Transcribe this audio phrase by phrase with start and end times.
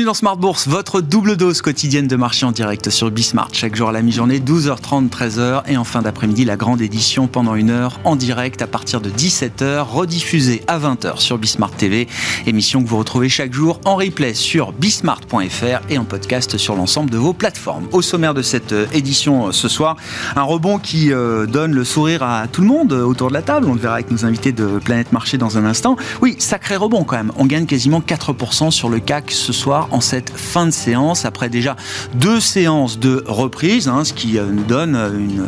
[0.00, 3.50] Bienvenue dans Smart Bourse, votre double dose quotidienne de marché en direct sur Bismart.
[3.52, 5.64] Chaque jour à la mi-journée, 12h30, 13h.
[5.66, 9.10] Et en fin d'après-midi, la grande édition pendant une heure en direct à partir de
[9.10, 12.08] 17h, rediffusée à 20h sur Bismart TV.
[12.46, 17.10] Émission que vous retrouvez chaque jour en replay sur bismart.fr et en podcast sur l'ensemble
[17.10, 17.86] de vos plateformes.
[17.92, 19.96] Au sommaire de cette euh, édition euh, ce soir,
[20.34, 23.66] un rebond qui euh, donne le sourire à tout le monde autour de la table.
[23.68, 25.96] On le verra avec nos invités de Planète Marché dans un instant.
[26.22, 27.32] Oui, sacré rebond quand même.
[27.36, 31.48] On gagne quasiment 4% sur le CAC ce soir en cette fin de séance, après
[31.48, 31.76] déjà
[32.14, 35.46] deux séances de reprise, hein, ce qui euh, nous donne une,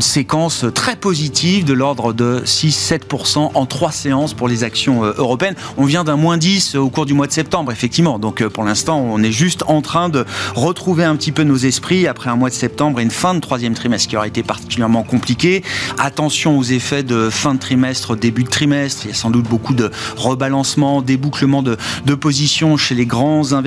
[0.00, 5.54] séquence très positive de l'ordre de 6-7% en trois séances pour les actions euh, européennes.
[5.76, 8.18] On vient d'un moins 10 au cours du mois de septembre, effectivement.
[8.18, 10.24] Donc euh, pour l'instant, on est juste en train de
[10.54, 13.40] retrouver un petit peu nos esprits après un mois de septembre et une fin de
[13.40, 15.62] troisième trimestre qui aurait été particulièrement compliqué.
[15.98, 19.02] Attention aux effets de fin de trimestre, début de trimestre.
[19.04, 23.52] Il y a sans doute beaucoup de rebalancement, débouclement de, de positions chez les grands
[23.52, 23.61] investisseurs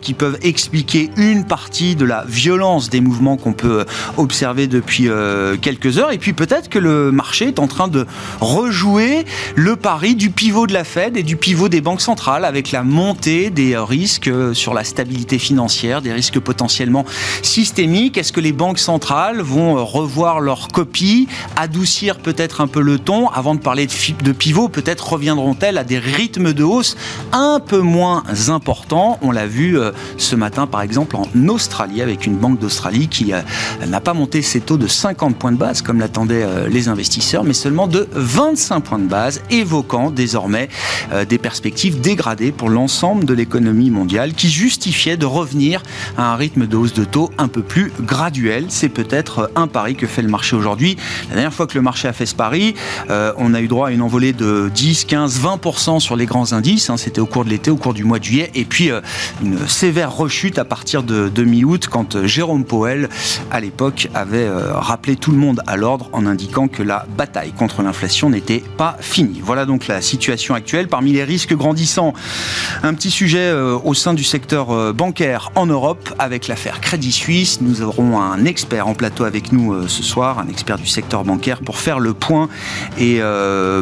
[0.00, 3.84] qui peuvent expliquer une partie de la violence des mouvements qu'on peut
[4.16, 6.12] observer depuis euh, quelques heures.
[6.12, 8.06] Et puis peut-être que le marché est en train de
[8.40, 9.24] rejouer
[9.54, 12.82] le pari du pivot de la Fed et du pivot des banques centrales avec la
[12.82, 17.04] montée des risques sur la stabilité financière, des risques potentiellement
[17.42, 18.18] systémiques.
[18.18, 23.28] Est-ce que les banques centrales vont revoir leur copie, adoucir peut-être un peu le ton
[23.28, 26.96] avant de parler de pivot Peut-être reviendront-elles à des rythmes de hausse
[27.32, 29.18] un peu moins importants?
[29.22, 33.32] On l'a vu euh, ce matin, par exemple, en Australie, avec une banque d'Australie qui
[33.32, 33.40] euh,
[33.86, 37.44] n'a pas monté ses taux de 50 points de base, comme l'attendaient euh, les investisseurs,
[37.44, 40.68] mais seulement de 25 points de base, évoquant désormais
[41.28, 45.82] des perspectives dégradées pour l'ensemble de l'économie mondiale, qui justifiait de revenir
[46.16, 48.66] à un rythme de hausse de taux un peu plus graduel.
[48.68, 50.96] C'est peut-être un pari que fait le marché aujourd'hui.
[51.28, 52.74] La dernière fois que le marché a fait ce pari,
[53.08, 56.88] on a eu droit à une envolée de 10, 15, 20% sur les grands indices.
[56.90, 56.96] Hein.
[56.96, 58.50] C'était au cours de l'été, au cours du mois de juillet.
[58.54, 58.90] Et puis,
[59.42, 63.08] une sévère rechute à partir de, mi-août quand euh, Jérôme Powell,
[63.50, 67.52] à l'époque, avait euh, rappelé tout le monde à l'ordre en indiquant que la bataille
[67.52, 69.40] contre l'inflation n'était pas finie.
[69.42, 70.88] Voilà donc la situation actuelle.
[70.88, 72.14] Parmi les risques grandissants,
[72.82, 77.60] un petit sujet euh, au sein du secteur bancaire en Europe avec l'affaire Crédit Suisse.
[77.60, 81.60] Nous aurons un expert en plateau avec nous ce soir, un expert du secteur bancaire
[81.60, 82.48] pour faire le point
[82.98, 83.20] et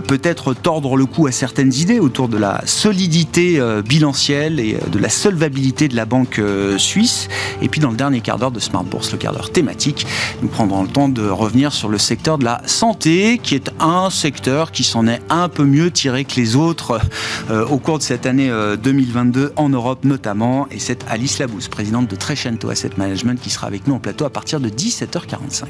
[0.06, 5.08] peut-être tordre le cou à certaines idées autour de la solidité bilancielle et de la
[5.34, 7.28] solvabilité de la banque euh, suisse.
[7.60, 10.06] Et puis dans le dernier quart d'heure de Smart Bourse, le quart d'heure thématique,
[10.42, 14.10] nous prendrons le temps de revenir sur le secteur de la santé, qui est un
[14.10, 17.00] secteur qui s'en est un peu mieux tiré que les autres
[17.50, 18.50] euh, au cours de cette année
[18.82, 20.68] 2022 euh, en Europe notamment.
[20.70, 24.24] Et c'est Alice Labousse, présidente de Trecento Asset Management, qui sera avec nous en plateau
[24.24, 25.64] à partir de 17h45.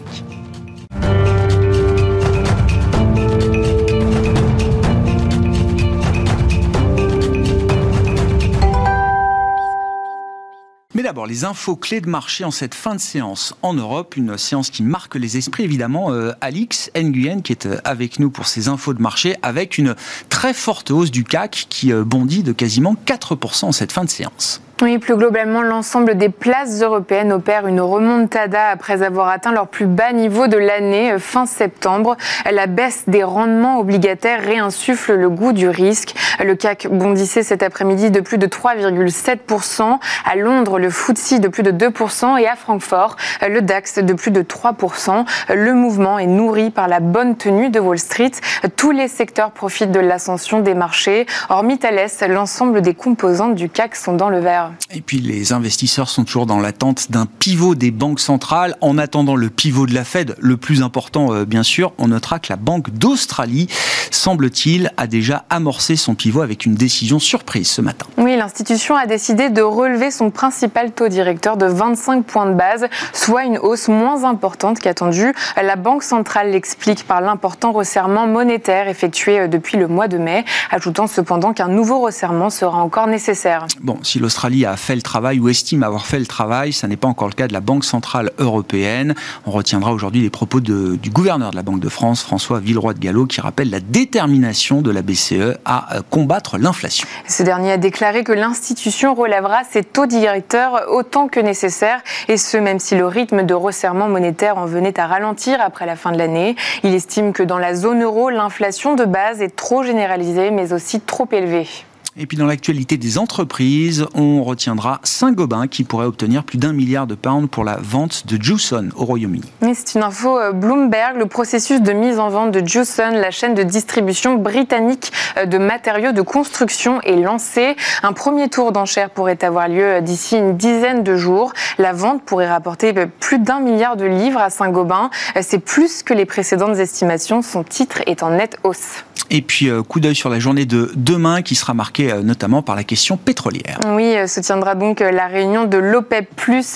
[11.15, 14.69] D'abord, les infos clés de marché en cette fin de séance en Europe, une séance
[14.69, 16.11] qui marque les esprits évidemment.
[16.11, 19.95] Euh, Alix Nguyen qui est euh, avec nous pour ces infos de marché avec une
[20.29, 24.11] très forte hausse du CAC qui euh, bondit de quasiment 4% en cette fin de
[24.11, 24.61] séance.
[24.83, 29.87] Oui, plus globalement, l'ensemble des places européennes opèrent une remontada après avoir atteint leur plus
[29.87, 32.17] bas niveau de l'année euh, fin septembre.
[32.51, 36.17] La baisse des rendements obligataires réinsuffle le goût du risque.
[36.45, 39.99] Le CAC bondissait cet après-midi de plus de 3,7%.
[40.25, 43.17] À Londres, le FTSE de plus de 2% et à Francfort,
[43.49, 45.25] le DAX de plus de 3%.
[45.55, 48.33] Le mouvement est nourri par la bonne tenue de Wall Street.
[48.75, 51.27] Tous les secteurs profitent de l'ascension des marchés.
[51.49, 54.65] Hormis Thales, l'ensemble des composantes du CAC sont dans le vert.
[54.91, 58.77] Et puis les investisseurs sont toujours dans l'attente d'un pivot des banques centrales.
[58.81, 62.39] En attendant le pivot de la Fed, le plus important euh, bien sûr, on notera
[62.39, 63.69] que la Banque d'Australie,
[64.11, 68.07] semble-t-il, a déjà amorcé son pivot avec une décision surprise ce matin.
[68.19, 72.87] Oui, l'institution a décidé de relever son principal taux directeur de 25 points de base,
[73.13, 75.35] soit une hausse moins importante qu'attendue.
[75.61, 80.45] La Banque centrale l'explique par l'important resserrement monétaire effectué euh, depuis le mois de mai,
[80.71, 83.67] ajoutant cependant qu'un nouveau resserrement sera encore nécessaire.
[83.81, 86.73] Bon, si l'Australie a fait le travail ou estime avoir fait le travail.
[86.73, 89.15] Ça n'est pas encore le cas de la Banque Centrale Européenne.
[89.47, 92.99] On retiendra aujourd'hui les propos du gouverneur de la Banque de France, François Villeroy de
[92.99, 97.09] Gallo, qui rappelle la détermination de la BCE à euh, combattre l'inflation.
[97.27, 102.57] Ce dernier a déclaré que l'institution relèvera ses taux directeurs autant que nécessaire, et ce,
[102.57, 106.19] même si le rythme de resserrement monétaire en venait à ralentir après la fin de
[106.19, 106.57] l'année.
[106.83, 111.01] Il estime que dans la zone euro, l'inflation de base est trop généralisée, mais aussi
[111.01, 111.67] trop élevée.
[112.17, 117.09] Et puis dans l'actualité des entreprises, on retiendra Saint-Gobain qui pourrait obtenir plus d'un milliard
[117.09, 119.51] de pounds pour la vente de Jewson au Royaume-Uni.
[119.75, 121.17] c'est une info euh, Bloomberg.
[121.17, 125.59] Le processus de mise en vente de Jewson, la chaîne de distribution britannique euh, de
[125.59, 127.75] matériaux de construction, est lancé.
[128.05, 131.53] Un premier tour d'enchère pourrait avoir lieu euh, d'ici une dizaine de jours.
[131.79, 135.11] La vente pourrait rapporter plus d'un milliard de livres à Saint-Gobain.
[135.41, 137.43] C'est plus que les précédentes estimations.
[137.43, 139.03] Son titre est en nette hausse.
[139.31, 142.63] Et puis, euh, coup d'œil sur la journée de demain qui sera marquée euh, notamment
[142.63, 143.79] par la question pétrolière.
[143.89, 146.29] Oui, euh, se tiendra donc la réunion de l'OPEP.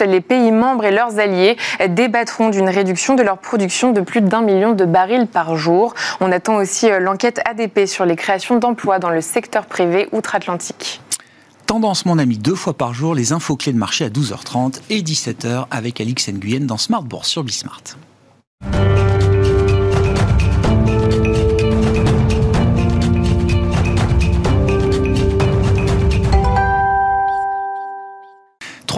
[0.07, 1.57] Les pays membres et leurs alliés
[1.89, 5.95] débattront d'une réduction de leur production de plus d'un million de barils par jour.
[6.21, 11.01] On attend aussi l'enquête ADP sur les créations d'emplois dans le secteur privé outre-Atlantique.
[11.67, 15.03] Tendance, mon ami, deux fois par jour, les infos clés de marché à 12h30 et
[15.03, 17.83] 17h avec Alix Nguyen dans Smart Bourse sur Bismart.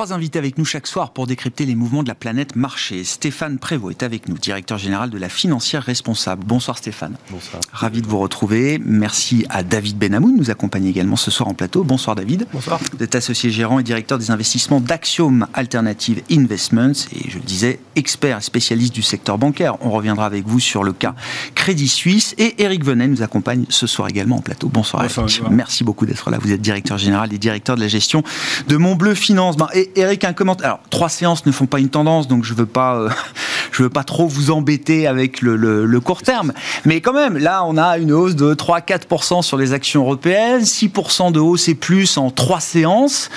[0.00, 3.05] Trois invités avec nous chaque soir pour décrypter les mouvements de la planète marché.
[3.05, 6.43] Stéphane Prévost est avec nous, directeur général de la financière responsable.
[6.47, 7.19] Bonsoir Stéphane.
[7.31, 7.61] Bonsoir.
[7.70, 8.81] Ravi de vous retrouver.
[8.82, 11.85] Merci à David Benamou nous accompagner également ce soir en plateau.
[11.85, 12.47] Bonsoir David.
[12.50, 12.81] Bonsoir.
[12.97, 17.79] Vous êtes associé gérant et directeur des investissements d'Axiom Alternative Investments et je le disais,
[17.94, 19.76] expert et spécialiste du secteur bancaire.
[19.82, 21.14] On reviendra avec vous sur le cas
[21.55, 24.70] Crédit Suisse et Eric Venet nous accompagne ce soir également en plateau.
[24.73, 25.43] Bonsoir, Bonsoir Eric.
[25.50, 26.38] Merci beaucoup d'être là.
[26.41, 28.23] Vous êtes directeur général et directeur de la gestion
[28.67, 29.58] de Montbleu Finance.
[29.58, 30.66] Ben, et Eric, un commentaire.
[30.66, 33.10] Alors, trois séances ne font pas une tendance, donc je veux pas, euh,
[33.72, 36.52] je veux pas trop vous embêter avec le, court terme.
[36.84, 41.32] Mais quand même, là, on a une hausse de 3-4% sur les actions européennes, 6%
[41.32, 43.31] de hausse et plus en trois séances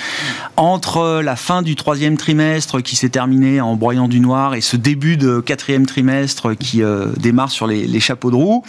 [0.55, 4.77] entre la fin du troisième trimestre qui s'est terminé en broyant du noir et ce
[4.77, 8.63] début de quatrième trimestre qui euh, démarre sur les, chapeaux de roue.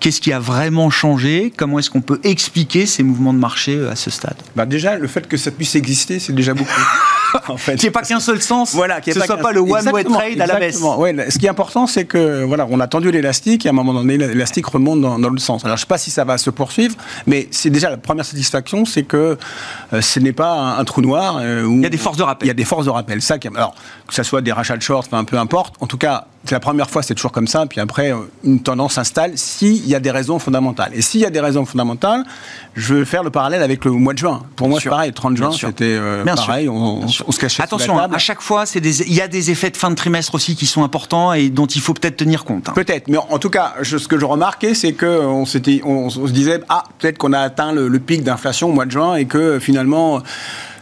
[0.00, 1.52] Qu'est-ce qui a vraiment changé?
[1.56, 4.36] Comment est-ce qu'on peut expliquer ces mouvements de marché euh, à ce stade?
[4.56, 6.70] Bah Déjà, le fait que ça puisse exister, c'est déjà beaucoup.
[7.48, 7.76] en fait.
[7.76, 8.74] Qu'il n'y ait pas qu'un seul sens.
[8.74, 10.80] Voilà, qu'il soit pas le one-way trade à la baisse.
[10.80, 13.74] Ouais, ce qui est important, c'est que voilà, on a tendu l'élastique et à un
[13.74, 15.64] moment donné, l'élastique remonte dans, dans, le sens.
[15.64, 16.96] Alors, je ne sais pas si ça va se poursuivre,
[17.26, 19.38] mais c'est déjà la première satisfaction, c'est que
[19.92, 21.38] euh, ce n'est pas un, trou noir.
[21.40, 22.46] Euh, où il y a des forces de rappel.
[22.46, 23.20] Il y a des forces de rappel.
[23.22, 23.74] Ça, alors,
[24.06, 25.74] que ce soit des rachats de short, enfin, peu importe.
[25.80, 27.66] En tout cas, la première fois, c'est toujours comme ça.
[27.66, 30.92] Puis après, euh, une tendance s'installe s'il y a des raisons fondamentales.
[30.94, 32.24] Et s'il y a des raisons fondamentales,
[32.74, 34.42] je vais faire le parallèle avec le mois de juin.
[34.56, 35.10] Pour moi, c'est pareil.
[35.10, 36.68] Le 30 juin, c'était pareil.
[36.68, 39.94] On, se cachait Attention, à chaque fois, il y a des effets de fin de
[39.94, 42.68] trimestre aussi qui sont importants et dont il faut peut-être tenir compte.
[42.68, 42.72] Hein.
[42.74, 45.58] Peut-être, mais en, tout cas, ce que je remarquais, c'est qu'on on, se
[46.32, 49.58] disait, ah, peut-être qu'on a atteint le, pic d'inflation au mois de juin et que
[49.58, 50.22] finalement.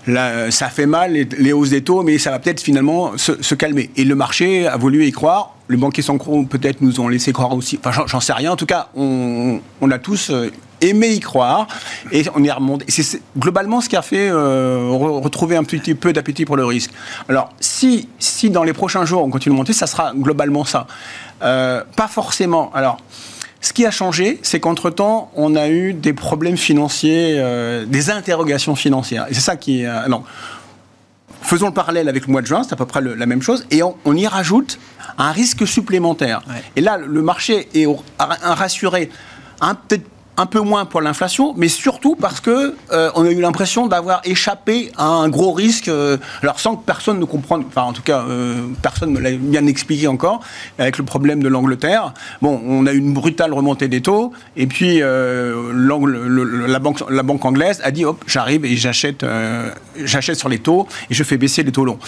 [0.06, 3.90] Ça fait mal les, hausses des taux, mais ça va peut-être finalement se, calmer.
[3.96, 5.54] Et le marché a voulu y croire.
[5.68, 7.78] Les banquiers centraux peut-être nous ont laissé croire aussi.
[7.82, 8.52] Enfin, j'en sais rien.
[8.52, 9.60] En tout cas, on,
[9.90, 10.50] a tous euh,
[10.80, 11.68] aimé y croire.
[12.10, 12.84] Et on y a remonté.
[12.88, 16.90] C'est globalement ce qui a fait euh, retrouver un petit peu d'appétit pour le risque.
[17.28, 20.86] Alors, si, si dans les prochains jours on continue de monter, ça sera globalement ça.
[21.42, 22.70] Euh, pas forcément.
[22.74, 22.98] Alors,
[23.62, 28.74] ce qui a changé, c'est qu'entre-temps, on a eu des problèmes financiers, euh, des interrogations
[28.74, 29.26] financières.
[29.30, 30.08] Et c'est ça qui est...
[30.08, 30.24] non.
[31.42, 33.66] Faisons le parallèle avec le mois de juin, c'est à peu près la même chose,
[33.70, 34.78] et on, y rajoute
[35.18, 36.42] un risque supplémentaire.
[36.76, 37.86] Et là, le marché est
[38.18, 39.10] rassuré
[39.60, 40.06] un peut-être
[40.36, 44.22] un peu moins pour l'inflation, mais surtout parce que euh, on a eu l'impression d'avoir
[44.24, 48.02] échappé à un gros risque, euh, alors sans que personne ne comprenne, enfin en tout
[48.02, 50.40] cas euh, personne ne l'a bien expliqué encore,
[50.78, 52.14] avec le problème de l'Angleterre.
[52.40, 57.44] Bon, on a eu une brutale remontée des taux, et puis la, banque, la banque
[57.44, 59.26] anglaise a dit hop, j'arrive et j'achète,
[60.02, 61.98] j'achète sur les taux et je fais baisser les taux longs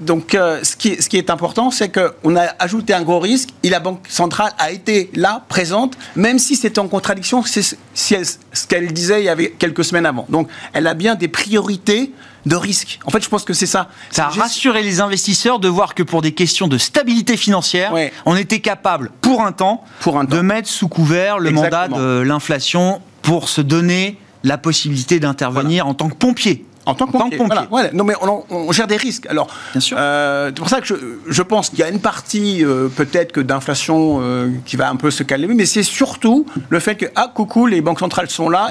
[0.00, 3.50] donc, euh, ce, qui, ce, qui, est important, c'est qu'on a ajouté un gros risque
[3.62, 8.66] et la Banque centrale a été là, présente, même si c'était en contradiction c'est ce
[8.66, 10.26] qu'elle disait il y avait quelques semaines avant.
[10.28, 12.12] Donc, elle a bien des priorités
[12.46, 12.98] de risque.
[13.04, 13.88] En fait, je pense que c'est ça.
[14.10, 17.92] Ça a rassuré les investisseurs de voir que pour des questions de stabilité financière,
[18.24, 21.88] on était capable, pour un, temps, pour un temps, de mettre sous couvert le mandat
[21.88, 26.64] de l'inflation pour se donner la possibilité d'intervenir en tant que pompier.
[26.90, 27.38] En tant que pompier.
[27.70, 27.90] Voilà.
[27.92, 28.14] Non, mais
[28.50, 29.26] on, gère des risques.
[29.26, 29.48] Alors,
[29.92, 30.94] euh, c'est pour ça que je,
[31.28, 34.96] je pense qu'il y a une partie euh, peut-être que d'inflation euh, qui va un
[34.96, 38.48] peu se calmer, mais c'est surtout le fait que ah coucou, les banques centrales sont
[38.48, 38.68] là.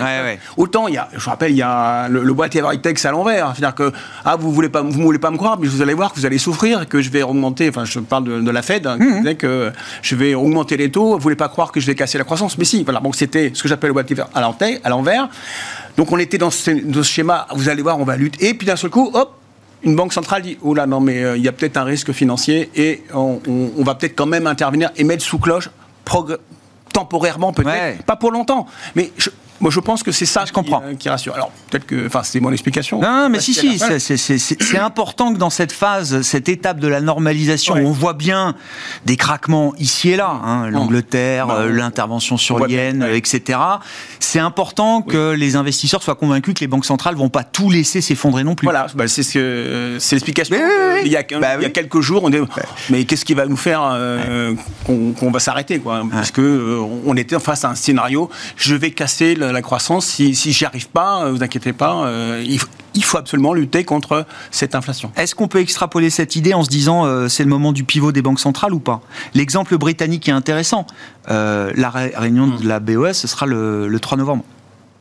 [0.57, 3.53] Autant il y a, je rappelle, il y a le, le boîtier Veritex à l'envers.
[3.55, 3.91] C'est-à-dire que
[4.25, 6.25] ah vous voulez pas, vous voulez pas me croire, mais vous allez voir que vous
[6.25, 7.69] allez souffrir, que je vais augmenter.
[7.69, 9.35] Enfin, je parle de, la Fed, hein, mmh.
[9.35, 9.71] que
[10.01, 11.13] je vais augmenter les taux.
[11.13, 12.83] Vous voulez pas croire que je vais casser la croissance, mais si.
[12.83, 12.99] Voilà.
[12.99, 15.29] Donc c'était ce que j'appelle le boîtier à l'envers.
[15.99, 18.47] Donc on était dans ce, schéma, vous allez voir, on va lutter.
[18.47, 19.35] Et puis d'un seul coup, hop,
[19.83, 22.13] une banque centrale dit oh là non mais euh, il y a peut-être un risque
[22.13, 23.41] financier et on,
[23.79, 25.69] va peut-être quand même intervenir et mettre sous cloche
[26.93, 28.65] temporairement peut-être pas pour longtemps
[28.95, 29.11] mais
[29.61, 30.79] Moi, je pense que c'est ça Je comprends.
[30.79, 31.33] Qui, euh, qui rassure.
[31.35, 32.05] Alors, peut-être que.
[32.07, 32.99] Enfin, c'est mon explication.
[33.01, 37.01] Non, mais Parce si, si, c'est- important que dans cette phase, cette étape de la
[37.01, 37.83] normalisation, Ouais.
[37.85, 38.55] on voit bien
[39.05, 43.09] des craquements ici et là, hein, l'Angleterre, Bah, euh, on- l'intervention sur l'Yen, ouais.
[43.09, 43.59] euh, etc.
[44.19, 48.01] C'est important que les investisseurs soient convaincus que les banques centrales vont pas tout laisser
[48.01, 48.65] s'effondrer non plus.
[48.65, 50.55] Voilà, bah, c'est ce l'explication.
[50.57, 51.01] Oui.
[51.05, 51.71] Il, y a, Bah il y a oui.
[51.71, 52.37] quelques jours, on dit,
[52.89, 53.81] mais qu'est-ce qui va nous faire
[54.85, 56.03] qu'on qu'on va s'arrêter quoi?
[56.11, 58.29] Parce euh, on était face à un scénario.
[58.55, 60.05] Je vais casser la, la croissance.
[60.05, 62.05] Si, si j'y arrive pas, euh, vous inquiétez pas.
[62.05, 65.11] euh, il, faut- il faut absolument lutter contre cette inflation.
[65.15, 68.11] Est-ce qu'on peut extrapoler cette idée en se disant euh, c'est le moment du pivot
[68.11, 69.01] des banques centrales ou pas?
[69.33, 70.85] L'exemple britannique est intéressant.
[71.29, 74.43] Euh, la ré- réunion de la BOS, ce sera le, le 3 novembre.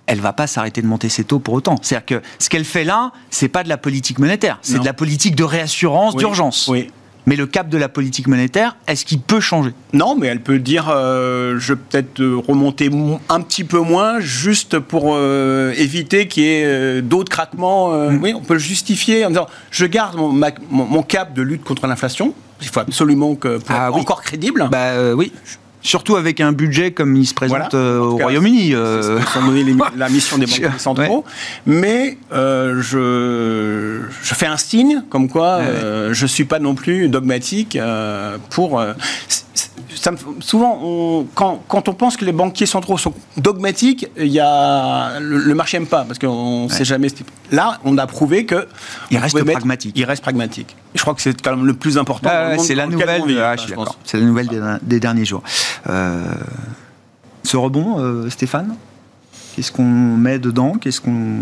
[0.07, 1.77] Elle va pas s'arrêter de monter ses taux pour autant.
[1.83, 4.95] C'est-à-dire que ce qu'elle fait là, c'est pas de la politique monétaire, c'est de la
[4.95, 6.19] politique de réassurance, Oui.
[6.21, 6.67] d'urgence.
[6.69, 6.91] Oui.
[7.29, 9.73] Mais le cap de la politique monétaire, est-ce qu'il peut changer?
[9.93, 13.81] Non, mais elle peut dire euh, je vais peut-être euh, remonter mo- un petit peu
[13.81, 17.91] moins, juste pour euh, éviter qu'il y ait euh, d'autres craquements.
[17.93, 18.21] Mm.
[18.23, 21.43] Oui, on peut le justifier en disant je garde mon, ma- mon- mon cap de
[21.43, 22.33] lutte contre l'inflation.
[22.63, 24.01] Il faut absolument que pour Ah être oui.
[24.01, 24.67] encore crédible.
[24.71, 25.31] Bah oui.
[25.81, 27.87] Surtout avec un budget comme il se présente Voilà.
[27.87, 28.71] euh, au Royaume-Uni.
[28.71, 29.21] C'est euh.
[29.55, 31.25] les- la mission des banquiers Je- centraux.
[31.67, 35.65] Mais euh, je, je fais un signe comme quoi Ouais.
[35.67, 37.79] euh, je ne suis pas non plus dogmatique
[38.51, 38.83] pour.
[39.95, 44.27] Ça me- souvent, on- quand, quand on pense que les banquiers centraux sont dogmatiques, il
[44.29, 47.09] y a, le, le marché n'aime pas parce qu'on ne sait jamais.
[47.51, 48.67] Là, on a prouvé que.
[49.11, 49.93] Il reste mettre- pragmatique.
[49.97, 50.77] Il reste pragmatique.
[50.95, 52.29] Et je crois que c'est quand même le plus important.
[52.33, 53.25] Ah c'est la nouvelle.
[53.27, 53.97] vit, ah, je pense.
[54.13, 55.43] La nouvelle des, des derniers jours.
[55.89, 56.25] Euh,
[57.45, 58.75] ce rebond, euh, Stéphane,
[59.55, 60.75] qu'est-ce qu'on met dedans?
[60.81, 61.41] Qu'est-ce qu'on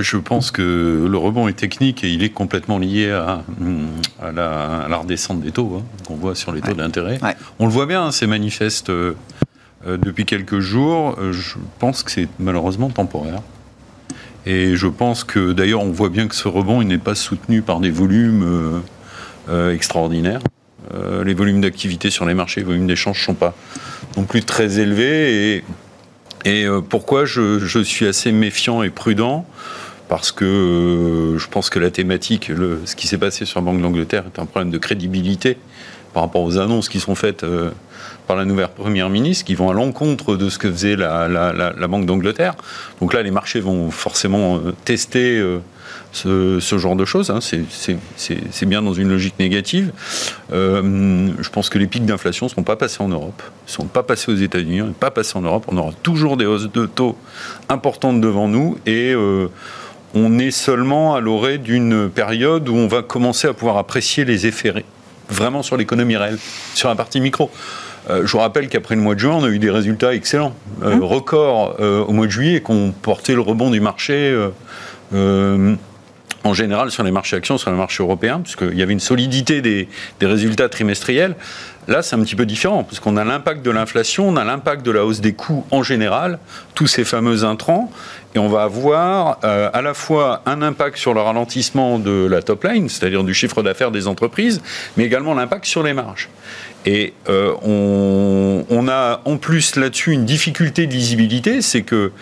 [0.00, 3.42] Je pense que le rebond est technique et il est complètement lié à,
[4.22, 6.74] à la, à la redescente des taux hein, qu'on voit sur les taux Ouais.
[6.74, 7.18] d'intérêt.
[7.22, 7.36] Ouais.
[7.58, 9.14] On le voit bien, hein, c'est manifeste euh,
[9.86, 11.16] euh, depuis quelques jours.
[11.20, 13.40] Euh, Je pense que c'est malheureusement temporaire.
[14.46, 17.60] Et je pense que d'ailleurs, on voit bien que ce rebond il n'est pas soutenu
[17.62, 18.78] par des volumes euh,
[19.50, 20.40] euh, extraordinaires.
[21.24, 23.54] Les volumes d'activité sur les marchés, les volumes d'échange ne sont pas
[24.18, 25.56] non plus très élevés.
[25.56, 25.64] Et
[26.44, 29.46] et euh, pourquoi je, suis assez méfiant et prudent?
[30.08, 33.64] Parce que euh, je pense que la thématique, le- ce qui s'est passé sur la
[33.64, 35.56] Banque d'Angleterre est un problème de crédibilité
[36.12, 37.70] par rapport aux annonces qui sont faites euh,
[38.26, 42.06] par la nouvelle Première ministre, qui vont à l'encontre de ce que faisait la, Banque
[42.06, 42.54] d'Angleterre.
[43.00, 45.60] Donc là, les marchés vont forcément euh, tester euh,
[46.12, 47.30] ce, genre de choses.
[47.30, 47.40] hein.
[47.40, 49.92] C'est- bien dans une logique négative.
[50.52, 53.86] Euh, je pense que les pics d'inflation ne seront pas passés en Europe, ne sont
[53.86, 55.64] pas passés aux États-Unis, ne sont pas passés en Europe.
[55.68, 57.16] On aura toujours des hausses de taux
[57.68, 59.14] importantes devant nous et
[60.14, 64.46] on est seulement à l'orée d'une période où on va commencer à pouvoir apprécier les
[64.46, 64.72] effets
[65.28, 66.38] vraiment sur l'économie réelle,
[66.74, 67.50] sur la partie micro.
[68.10, 70.54] Euh, je vous rappelle qu'après le mois de juin, on a eu des résultats excellents,
[70.82, 74.36] euh, records euh, au mois de juillet, qui ont porté le rebond du marché
[76.46, 79.62] en général sur les marchés actions, sur les marchés européens, puisqu'il y avait une solidité
[79.62, 79.88] des,
[80.20, 81.36] des résultats trimestriels.
[81.88, 84.84] Là, c'est un petit peu différent, parce qu'on a l'impact de l'inflation, on a l'impact
[84.84, 86.38] de la hausse des coûts en général,
[86.74, 87.90] tous ces fameux intrants,
[88.34, 92.42] et on va avoir euh, à la fois un impact sur le ralentissement de la
[92.42, 94.62] top line, c'est-à-dire du chiffre d'affaires des entreprises,
[94.96, 96.28] mais également l'impact sur les marges.
[96.86, 102.12] Et euh, on, on a en plus là-dessus une difficulté de lisibilité, c'est que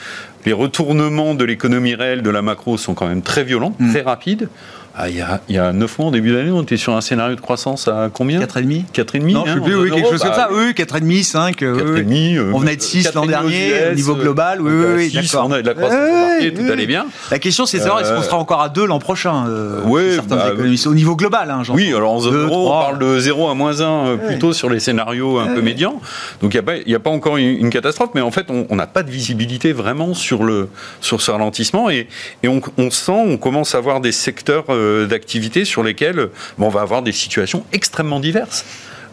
[0.47, 3.91] les retournements de l'économie réelle de la macro sont quand même très violents, Mm.
[3.91, 4.49] très rapides.
[4.95, 6.95] Ah, il, y a, il y a 9 mois, au début d'année, on était sur
[6.95, 9.91] un scénario de croissance à combien 4,5 4,5 Non, je sais hein, plus, en oui,
[9.91, 10.49] quelque chose comme bah, ça.
[10.53, 11.63] Oui, 4,5, 5.
[11.63, 12.35] euh, oui, oui.
[12.35, 12.39] 4,5.
[12.39, 14.61] euh, On venait de 6 l'an 4,5 dernier, US, au niveau global.
[14.61, 15.47] Oui, oui, oui, 6, d'accord.
[15.49, 17.07] On a de la croissance embarquée, ouais, tout allait bien.
[17.31, 19.81] La question, c'est de savoir, est-ce qu'on Euh, sera encore à 2 l'an prochain euh,
[19.87, 21.63] oui, Certains bah, économistes, au niveau global, hein.
[21.71, 24.79] Oui, alors en zone euro, on parle de 0 à moins 1 plutôt sur les
[24.81, 26.01] scénarios un peu médians.
[26.43, 29.11] Donc il n'y a, pas- encore une, catastrophe, mais en fait, on n'a pas de
[29.11, 30.69] visibilité vraiment sur, le,
[31.01, 31.89] sur ce ralentissement.
[31.89, 32.09] Et,
[32.47, 36.71] on, on sent, on commence à avoir des secteurs euh, d'activité sur lesquels bon, on
[36.71, 38.65] va avoir des situations extrêmement diverses.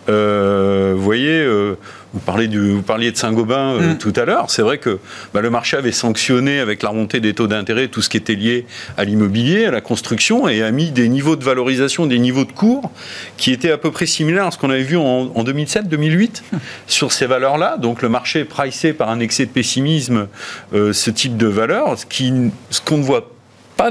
[0.09, 1.75] Euh, vous voyez, euh,
[2.13, 3.97] vous, parlez du, vous parliez de Saint-Gobain euh, Mm.
[3.97, 4.49] tout à l'heure.
[4.49, 4.99] C'est vrai que
[5.33, 8.35] bah, le marché avait sanctionné avec la remontée des taux d'intérêt tout ce qui était
[8.35, 8.65] lié
[8.97, 12.51] à l'immobilier, à la construction, et a mis des niveaux de valorisation, des niveaux de
[12.51, 12.91] cours
[13.37, 16.41] qui étaient à peu près similaires à ce qu'on avait vu en, en 2007-2008
[16.87, 17.77] sur ces valeurs-là.
[17.77, 20.27] Donc le marché est pricé par un excès de pessimisme
[20.73, 23.38] ce type de valeur, ce qu'on ne voit pas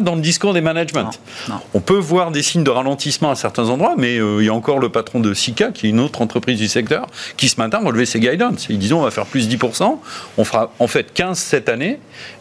[0.00, 1.11] dans le discours des managements.
[1.49, 1.61] Non, non.
[1.75, 4.54] On peut voir des signes de ralentissement à certains endroits, mais euh, il y a
[4.54, 7.80] encore le patron de Sika, qui est une autre entreprise du secteur, qui ce matin
[7.83, 8.66] relevait ses guidance.
[8.68, 9.99] Ils disaient on va faire plus 10%,
[10.37, 11.99] on fera en fait 15 cette année,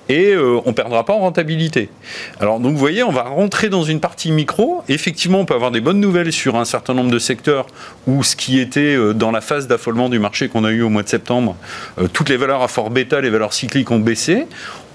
[0.10, 1.90] et euh, on perdra pas en rentabilité.
[2.40, 4.84] Alors donc vous voyez, on va rentrer dans une partie micro.
[4.90, 7.68] Effectivement, on peut avoir des bonnes nouvelles sur un certain nombre de secteurs
[8.08, 10.90] où ce qui était euh, dans la phase d'affolement du marché qu'on a eu au
[10.90, 11.56] mois de septembre,
[12.00, 14.46] euh, toutes les valeurs à fort bêta, les valeurs cycliques ont baissé.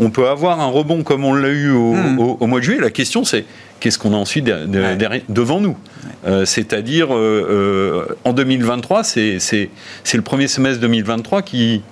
[0.01, 2.19] On peut avoir un rebond comme on l'a eu au, Hmm.
[2.19, 2.81] au- au mois de juillet.
[2.81, 3.45] La question c'est
[3.81, 4.97] qu'est-ce qu'on a ensuite de- de- Ouais.
[4.97, 5.77] derrière- devant nous
[6.27, 9.71] Euh, C'est-à-dire euh, euh, en 2023, c'est c'est-
[10.05, 11.83] c'est le premier semestre 2023 qui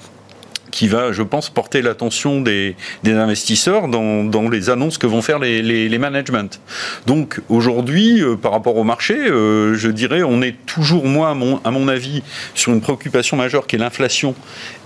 [0.71, 5.23] qui va, je pense, porter l'attention des, des investisseurs dans, dans les annonces que vont
[5.23, 6.49] faire les, les, les managements.
[7.07, 11.35] Donc aujourd'hui, euh, par rapport au marché, euh, je dirais, on est toujours, moi, à
[11.35, 12.23] mon, à mon avis,
[12.55, 14.35] sur une préoccupation majeure qui est l'inflation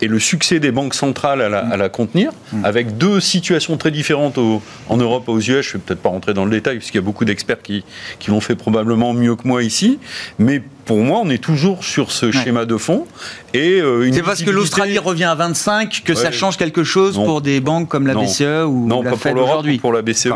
[0.00, 2.31] et le succès des banques centrales à la, à la contenir,
[2.62, 5.45] avec deux situations très différentes au- en Europe et aux US.
[5.45, 7.85] Je ne vais peut-être pas rentrer dans le détail, puisqu'il y a beaucoup d'experts qui,
[8.19, 9.99] qui l'ont fait probablement mieux que moi ici,
[10.38, 13.07] mais pour moi, on est toujours sur ce schéma de fond.
[13.53, 17.25] et euh, C'est parce que l'Australie revient à 25 que ça change quelque chose Non.
[17.25, 18.25] pour des banques comme la Non.
[18.25, 19.79] BCE ou Non, la pas Fed pour l'Europe, aujourd'hui.
[19.79, 20.29] pour la BCE.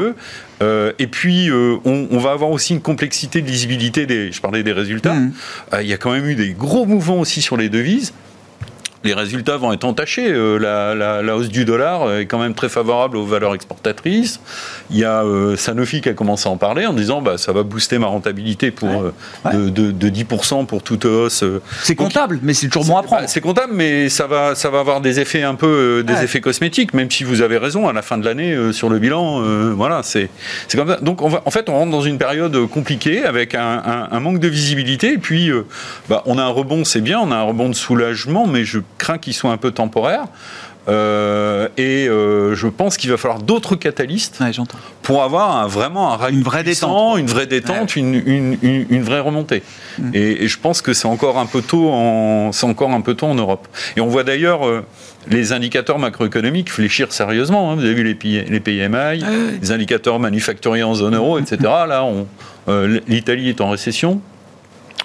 [0.63, 4.33] Euh, et puis, euh, on, on va avoir aussi une complexité de lisibilité des.
[4.33, 5.15] Je parlais des résultats.
[5.73, 8.13] Euh, Il y a quand même eu des gros mouvements aussi sur les devises.
[9.05, 10.27] Les résultats vont être entachés.
[10.33, 14.41] Euh, la, la- la hausse du dollar est quand même très favorable aux valeurs exportatrices.
[14.91, 17.53] Il y a euh, Sanofi qui a commencé à en parler en disant bah, ça
[17.53, 19.13] va booster ma rentabilité pour, euh,
[19.45, 19.55] Ouais.
[19.55, 21.45] De, de- de 10% pour toute hausse.
[21.83, 23.23] C'est comptable, mais c'est toujours bon à prendre.
[23.23, 26.15] bah, c'est comptable, mais ça va, ça va avoir des effets un peu, euh, des
[26.15, 26.25] Ouais.
[26.25, 29.41] effets cosmétiques, même si vous avez raison, à la fin de l'année, sur le bilan,
[29.75, 30.29] voilà, c'est
[30.75, 30.97] comme ça.
[31.01, 34.21] Donc, on va, en fait, on rentre dans une période compliquée, avec un, un- un
[34.21, 35.51] manque de visibilité, et puis,
[36.09, 38.79] bah, on a un rebond, c'est bien, on a un rebond de soulagement, mais je
[38.99, 40.25] crains qu'il soit un peu temporaire.
[40.89, 44.53] Euh, et euh, je pense qu'il va falloir d'autres catalystes Ouais,
[45.03, 47.19] pour avoir un- vraiment un rallye Une vraie puissant, détente.
[47.21, 49.63] une vraie détente, une, une- une- une vraie remontée.
[50.15, 53.13] Et, et je pense que c'est encore un peu tôt en c'est encore un peu
[53.13, 53.69] tôt en Europe.
[53.99, 54.83] Et on voit d'ailleurs euh,
[55.29, 57.71] les indicateurs macroéconomiques fléchir sérieusement.
[57.71, 57.75] hein.
[57.75, 59.23] Vous avez vu les, P- les PMI,
[59.61, 61.57] les indicateurs manufacturiers en zone euro, etc.
[61.87, 62.07] Là,
[63.07, 64.23] l'Italie est en récession.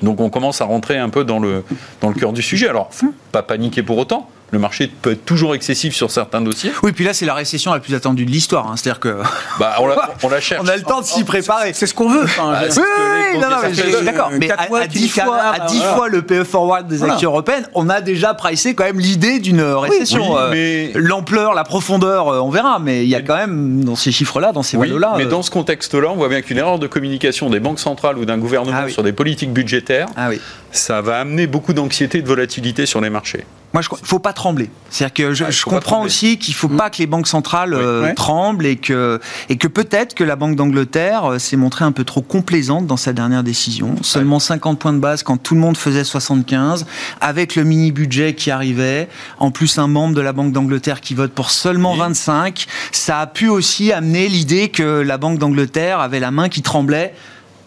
[0.01, 1.63] Donc on commence à rentrer un peu dans le,
[2.01, 2.67] dans le cœur du sujet.
[2.67, 4.29] Alors, faut pas paniquer pour autant.
[4.53, 6.71] Le marché peut être toujours excessif sur certains dossiers.
[6.83, 8.67] Oui, puis là, c'est la récession la plus attendue de l'histoire.
[8.67, 8.75] hein.
[8.75, 9.17] C'est-à-dire que
[9.59, 10.61] Bah, on, la, on la cherche.
[10.63, 11.73] on a le temps de s'y préparer.
[11.73, 12.23] C'est ce qu'on veut.
[12.25, 13.57] enfin, Ah, c'est- Oui, que oui, non, non,
[13.99, 14.29] mais d'accord.
[14.39, 15.95] Mais à, mois, à tu 10 dis fois, canard, à 10 voilà.
[15.95, 17.13] fois le PE forward des Voilà.
[17.13, 20.33] actions européennes, on a déjà pricé quand même l'idée d'une récession.
[20.33, 22.77] oui, Euh, mais- L'ampleur, la profondeur, euh, on verra.
[22.77, 25.15] Mais il y a quand même dans ces chiffres-là, dans ces Oui, valeurs-là.
[25.17, 28.19] mais euh, dans ce contexte-là, on voit bien qu'une erreur de communication des banques centrales
[28.19, 28.93] ou d'un gouvernement Ah oui.
[28.93, 30.39] sur des politiques budgétaires, Ah oui.
[30.73, 33.45] Ça va amener beaucoup d'anxiété et de volatilité sur les marchés.
[33.73, 34.69] Moi, je faut pas trembler.
[34.91, 38.03] C'est-à-dire que je, Ah, je comprends aussi qu'il faut pas que les banques centrales euh,
[38.03, 38.13] Ouais.
[38.13, 42.03] tremblent et que et que peut-être que la Banque d'Angleterre euh, s'est montrée un peu
[42.03, 43.95] trop complaisante dans sa dernière décision.
[44.03, 46.85] Seulement 50 points de base quand tout le monde faisait 75,
[47.19, 49.07] avec le mini budget qui arrivait,
[49.39, 51.99] en plus un membre de la Banque d'Angleterre qui vote pour seulement Oui.
[51.99, 56.61] 25, ça a pu aussi amener l'idée que la Banque d'Angleterre avait la main qui
[56.61, 57.15] tremblait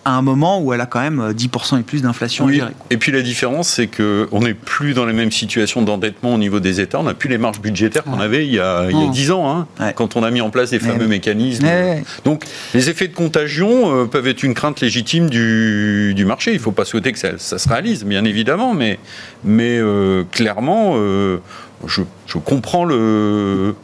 [0.06, 2.70] à un moment où elle a quand même euh, 10% et plus d'inflation gérer.
[2.90, 6.60] Et puis la différence, c'est qu'on n'est plus dans les mêmes situations d'endettement au niveau
[6.60, 7.00] des États.
[7.00, 9.10] On n'a plus les marges budgétaires qu'on avait il y a, il y a Mmh.
[9.10, 9.92] 10 ans, hein, Ouais.
[9.96, 11.08] quand on a mis en place Mais fameux oui.
[11.08, 11.66] mécanismes.
[12.24, 16.52] Donc les effets de contagion euh, peuvent être une crainte légitime du, du marché.
[16.52, 19.00] Il ne faut pas souhaiter que ça, ça se réalise, bien évidemment, mais,
[19.42, 21.38] mais euh, clairement, euh,
[21.86, 23.74] je, je comprends le,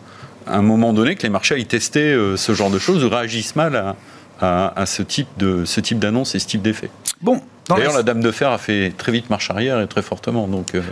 [0.47, 3.09] à un moment donné que les marchés aillent tester euh, ce genre de choses ou
[3.09, 3.97] réagissent mal à,
[4.43, 6.91] à- à ce type de ce type d'annonce et ce type d'effet.
[7.23, 10.03] Bon, D'ailleurs, la- la Dame de Fer a fait très vite marche arrière et très
[10.03, 10.49] fortement.
[10.49, 10.83] Donc, euh,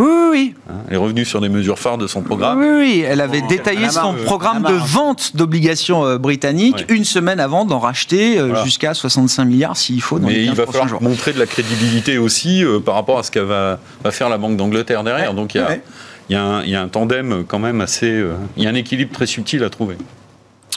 [0.00, 0.54] Oui, oui, oui.
[0.68, 2.58] hein, elle est revenue sur des mesures phares de son programme.
[2.58, 7.04] Oui, oui, elle avait Oh, détaillé son marre, programme de vente d'obligations euh, britanniques une
[7.04, 8.64] semaine avant d'en racheter euh, Voilà.
[8.64, 11.02] jusqu'à 65 milliards s'il faut dans Mais les il 15 va falloir jours.
[11.02, 14.38] montrer de la crédibilité aussi euh, par rapport à ce qu'elle va, va faire la
[14.38, 15.32] Banque d'Angleterre derrière.
[15.32, 15.82] Donc il y, a, Ouais.
[16.28, 18.10] il, y a un, il y a un tandem quand même assez.
[18.10, 19.96] euh, il y a un équilibre très subtil à trouver.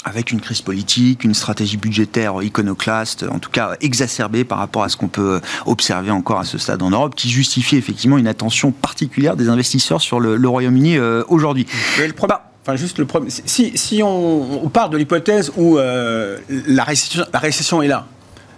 [0.05, 4.89] Avec une crise politique, une stratégie budgétaire iconoclaste, en tout cas exacerbée par rapport à
[4.89, 8.71] ce qu'on peut observer encore à ce stade en Europe, qui justifie effectivement une attention
[8.71, 11.67] particulière des investisseurs sur le, le Royaume-Uni euh, aujourd'hui.
[12.15, 13.31] Problème- Enfin, juste le problème.
[13.45, 18.05] Si, si on, on part de l'hypothèse où euh, la, récession, la récession est là,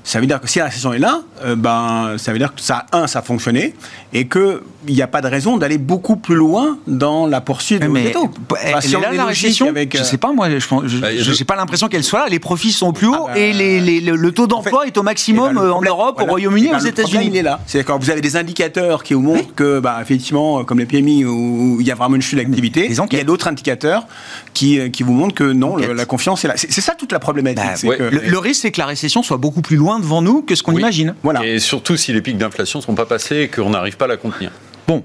[0.03, 2.61] ça veut dire que si la récession est là, euh, ben, ça veut dire que
[2.61, 3.75] ça, un, ça a fonctionné,
[4.13, 7.87] et qu'il n'y a pas de raison d'aller beaucoup plus loin dans la poursuite de
[7.87, 8.29] Mais des taux.
[8.63, 10.33] elle, Enfin, si elle on est là est la récession avec, Je euh, sais pas
[10.33, 12.25] moi, je je- Bah, je n'ai pas l'impression qu'elle soit là.
[12.29, 14.85] Les profits sont au plus haut Ah bah, et les- les- le, le taux d'emploi
[14.87, 16.29] est au Eh maximum ben, le euh, en Europe, voilà.
[16.31, 17.37] au Royaume-Uni, Eh ben, aux problème, il États-Unis.
[17.37, 17.59] est là.
[17.67, 21.25] C'est quand vous avez des indicateurs qui vous montrent que, bah, effectivement, comme les PMI,
[21.25, 24.05] où il y a vraiment une chute d'activité, il y a d'autres indicateurs
[24.53, 26.55] qui, euh, qui vous montrent que non, le- la confiance est là.
[26.57, 27.63] C'est ça toute la problématique.
[27.63, 27.97] Bah, c'est ouais.
[27.97, 30.55] que- Le, le risque, c'est que la récession soit beaucoup plus loin devant nous que
[30.55, 30.81] ce qu'on Oui.
[30.81, 31.15] imagine.
[31.23, 31.45] Voilà.
[31.45, 34.09] Et surtout si les pics d'inflation ne sont pas passés et qu'on n'arrive pas à
[34.09, 34.51] la contenir.
[34.87, 35.03] Bon,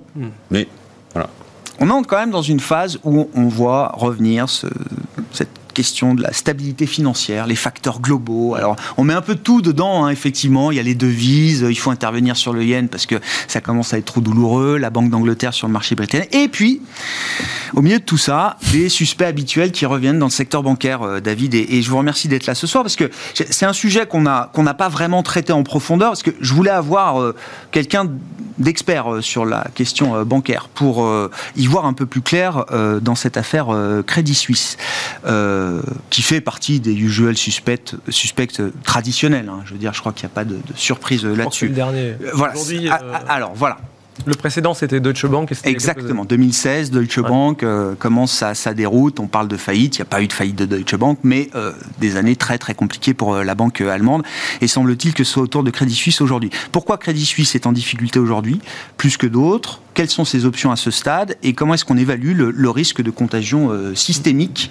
[0.50, 0.66] Mais
[1.12, 1.28] voilà.
[1.80, 4.66] on entre quand même dans une phase où on voit revenir ce,
[5.32, 8.54] cette question de la stabilité financière, les facteurs globaux.
[8.54, 10.70] Alors, on met un peu tout dedans, hein, effectivement.
[10.70, 13.92] Il y a les devises, il faut intervenir sur le yen parce que ça commence
[13.92, 16.34] à être trop douloureux, la Banque d'Angleterre sur le marché britannique.
[16.34, 16.80] Et puis,
[17.74, 21.20] au milieu de tout ça, des suspects habituels qui reviennent dans le secteur bancaire, euh,
[21.20, 21.54] David.
[21.54, 24.74] Et, je vous remercie d'être là ce soir parce que c'est un sujet qu'on n'a
[24.78, 27.34] pas vraiment traité en profondeur parce que je voulais avoir euh,
[27.70, 28.08] quelqu'un
[28.58, 31.06] d'expert euh, sur la question bancaire pour
[31.56, 32.64] y voir un peu plus clair
[33.02, 33.68] dans cette affaire
[34.06, 34.76] Crédit Suisse.
[36.10, 39.48] Qui fait partie des usual suspects, suspects traditionnels.
[39.48, 39.62] Hein.
[39.66, 41.72] Je veux dire, je crois qu'il n'y a pas de, surprise là-dessus.
[41.76, 42.54] Euh, voilà.
[42.90, 43.78] Ah, ah, alors voilà.
[44.24, 45.52] Le précédent, c'était Deutsche Bank.
[45.64, 46.24] Exactement.
[46.24, 47.64] 2016, Deutsche Bank
[47.98, 49.20] commence sa, déroute?
[49.20, 49.96] On parle de faillite.
[49.96, 51.50] Il n'y a pas eu de faillite de Deutsche Bank, mais
[51.98, 54.22] des années très très compliquées pour la banque allemande.
[54.60, 56.50] Et semble-t-il que ce soit autour de Crédit Suisse aujourd'hui.
[56.72, 58.60] Pourquoi Crédit Suisse est en difficulté aujourd'hui,
[58.96, 62.34] plus que d'autres Quelles sont ses options à ce stade Et comment est-ce qu'on évalue
[62.34, 64.70] le, risque de contagion systémique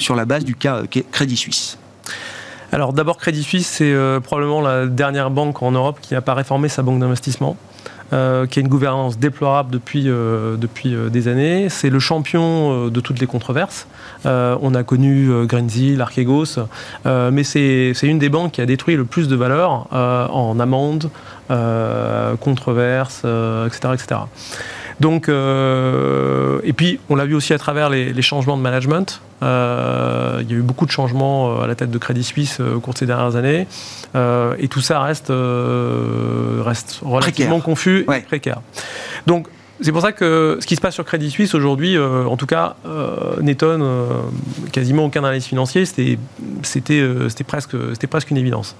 [0.00, 1.78] sur la base du cas euh, Crédit Suisse?
[2.72, 6.34] Alors d'abord Crédit Suisse, c'est euh, probablement la dernière banque en Europe qui n'a pas
[6.34, 7.56] réformé sa banque d'investissement.
[8.12, 11.68] Euh, qui a une gouvernance déplorable depuis, depuis des années.
[11.68, 13.86] C'est le champion de toutes les controverses.
[14.24, 16.58] on a connu Greensill, Archegos,
[17.04, 21.10] mais c'est une des banques qui a détruit le plus de valeur en amendes,
[22.40, 23.24] controverses,
[23.66, 24.20] etc., etc.
[25.00, 29.20] Donc, et puis on l'a vu aussi à travers les changements de management.
[29.42, 32.58] Euh, il y a eu beaucoup de changements euh, à la tête de Crédit Suisse
[32.60, 33.66] euh, au cours de ces dernières années.
[34.58, 38.60] et tout ça reste, reste relativement confus et précaire.
[39.26, 39.48] Donc,
[39.80, 42.76] c'est pour ça que ce qui se passe sur Crédit Suisse aujourd'hui, en tout cas,
[43.40, 43.84] n'étonne
[44.72, 45.84] quasiment aucun analyste financier.
[45.86, 46.18] C'était
[47.46, 47.76] presque,
[48.10, 48.76] presque une évidence.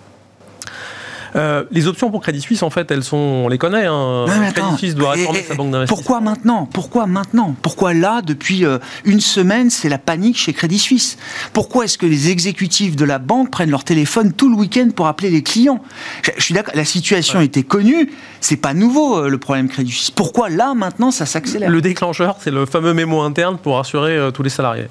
[1.36, 3.86] Euh, les options pour Crédit Suisse, en fait, elles sont, on les connaît.
[3.86, 4.26] Hein.
[4.54, 5.96] Crédit Suisse doit réformer sa banque d'investissement.
[5.96, 6.68] Pourquoi maintenant?
[6.72, 7.54] Pourquoi maintenant?
[7.62, 11.18] Pourquoi là, depuis euh, une semaine, c'est la panique chez Crédit Suisse?
[11.52, 15.06] Pourquoi est-ce que les exécutifs de la banque prennent leur téléphone tout le week-end pour
[15.06, 15.82] appeler les clients?
[16.22, 20.10] Je, suis d'accord, la situation était connue, c'est pas nouveau euh, le problème Crédit Suisse.
[20.10, 21.70] Pourquoi là, maintenant, ça s'accélère?
[21.70, 24.88] Le déclencheur, c'est le fameux mémo interne pour rassurer tous les salariés.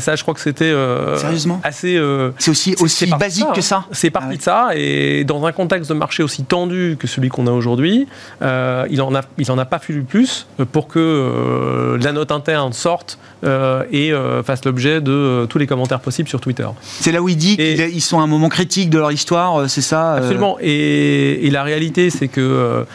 [0.00, 0.72] Ça, je crois que c'était
[1.16, 2.00] Sérieusement assez.
[2.38, 3.78] c'est aussi, aussi basique que ça.
[3.78, 3.84] Hein.
[3.92, 7.28] C'est parti ah de ça, et dans un contexte de marché aussi tendu que celui
[7.28, 8.06] qu'on a aujourd'hui,
[8.42, 12.32] euh, il n'en a, il en a pas fallu plus pour que euh, la note
[12.32, 14.12] interne sorte euh, et
[14.44, 16.66] fasse l'objet de tous les commentaires possibles sur Twitter.
[16.82, 19.80] C'est là où il dit qu'ils sont à un moment critique de leur histoire, c'est
[19.80, 20.56] ça Absolument.
[20.60, 22.86] Et, la réalité, c'est que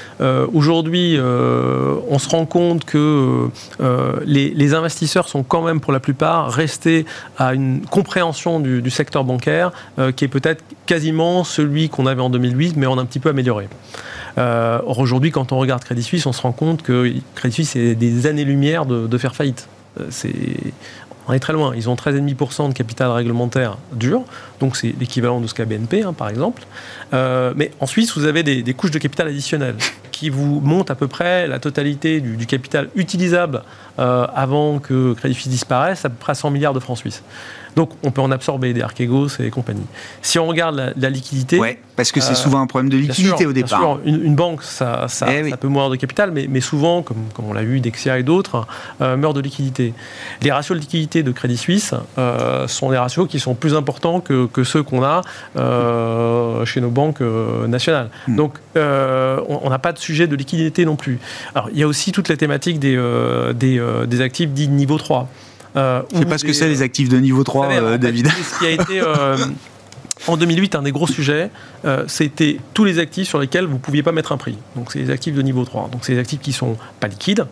[0.54, 3.50] aujourd'hui, on se rend compte que
[4.26, 6.77] les, investisseurs sont quand même, pour la plupart, restés
[7.38, 9.72] à une compréhension du, secteur bancaire
[10.16, 13.30] qui est peut-être quasiment celui qu'on avait en 2008 mais on a un petit peu
[13.30, 13.68] amélioré.
[14.38, 17.96] Euh, aujourd'hui, quand on regarde Crédit Suisse, on se rend compte que Crédit Suisse est
[17.96, 19.68] des années-lumière de, faire faillite.
[20.00, 20.34] Euh, c'est,
[21.28, 21.74] on est très loin.
[21.76, 24.24] Ils ont 13,5% de capital réglementaire dur,
[24.60, 26.64] donc c'est l'équivalent de ce qu'a BNP, hein, par exemple.
[27.14, 29.78] Euh, mais en Suisse, vous avez des, couches de capital additionnelles
[30.12, 33.64] qui vous montent à peu près la totalité du, capital utilisable
[33.98, 37.24] avant que Crédit Suisse disparaisse, à peu près 100 milliards de francs suisses.
[37.78, 39.86] Donc on peut en absorber des Archegos et compagnie.
[40.24, 41.60] Si on regarde la, liquidité.
[41.60, 43.80] Ouais, parce que c'est euh, souvent un problème de liquidité au départ.
[43.80, 47.46] Bien sûr, une, banque, ça, ça, eh peut mourir de capital, mais, souvent, comme, comme
[47.46, 48.66] on l'a vu, Dexia et d'autres,
[49.02, 49.94] euh, meurent de liquidité.
[50.42, 54.22] Les ratios de liquidité de Crédit Suisse euh, sont des ratios qui sont plus importants
[54.22, 55.22] que, ceux qu'on a
[56.66, 57.22] chez nos banques
[57.68, 58.10] nationales.
[58.28, 58.38] Hmm.
[58.38, 61.20] Donc on n'a pas de sujet de liquidité non plus.
[61.54, 62.98] Alors il y a aussi toute la thématique des,
[63.54, 65.30] des, des actifs dits niveau 3.
[65.78, 68.28] Euh, Je ne sais pas ce que c'est les actifs de niveau 3, euh, David.
[68.28, 69.38] Ce qui a été euh,
[70.28, 71.52] en 2008 un des gros sujets,
[72.08, 74.58] c'était tous les actifs sur lesquels vous ne pouviez pas mettre un prix.
[74.76, 75.90] Donc c'est les actifs de niveau 3.
[75.92, 77.46] Donc c'est les actifs qui sont pas liquides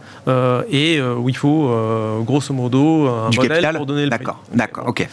[0.69, 1.69] et où il faut
[2.25, 4.19] grosso modo un modèle pour donner le prix.
[4.19, 5.07] D'accord, d'accord, ok.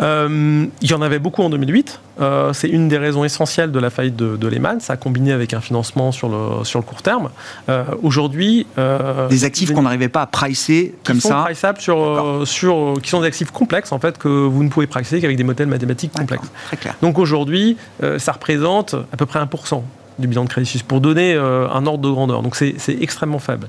[0.00, 2.00] Euh, il y en avait beaucoup en 2008.
[2.20, 4.80] Euh, c'est une des raisons essentielles de la faillite de, Lehman.
[4.80, 7.30] Ça a combiné avec un financement sur le, sur le court terme.
[7.68, 8.66] Euh, aujourd'hui.
[9.30, 11.46] des actifs qu'on n'arrivait pas à pricer comme ça.
[11.78, 15.36] sur, sur, qui sont des actifs complexes, en fait, que vous ne pouvez pricer qu'avec
[15.36, 16.48] des modèles mathématiques complexes.
[16.66, 16.94] Très clair.
[17.02, 17.76] Donc aujourd'hui,
[18.18, 19.82] ça représente à peu près 1%
[20.18, 22.42] du bilan de Crédit Suisse, pour donner un ordre de grandeur.
[22.42, 23.68] Donc c'est extrêmement faible.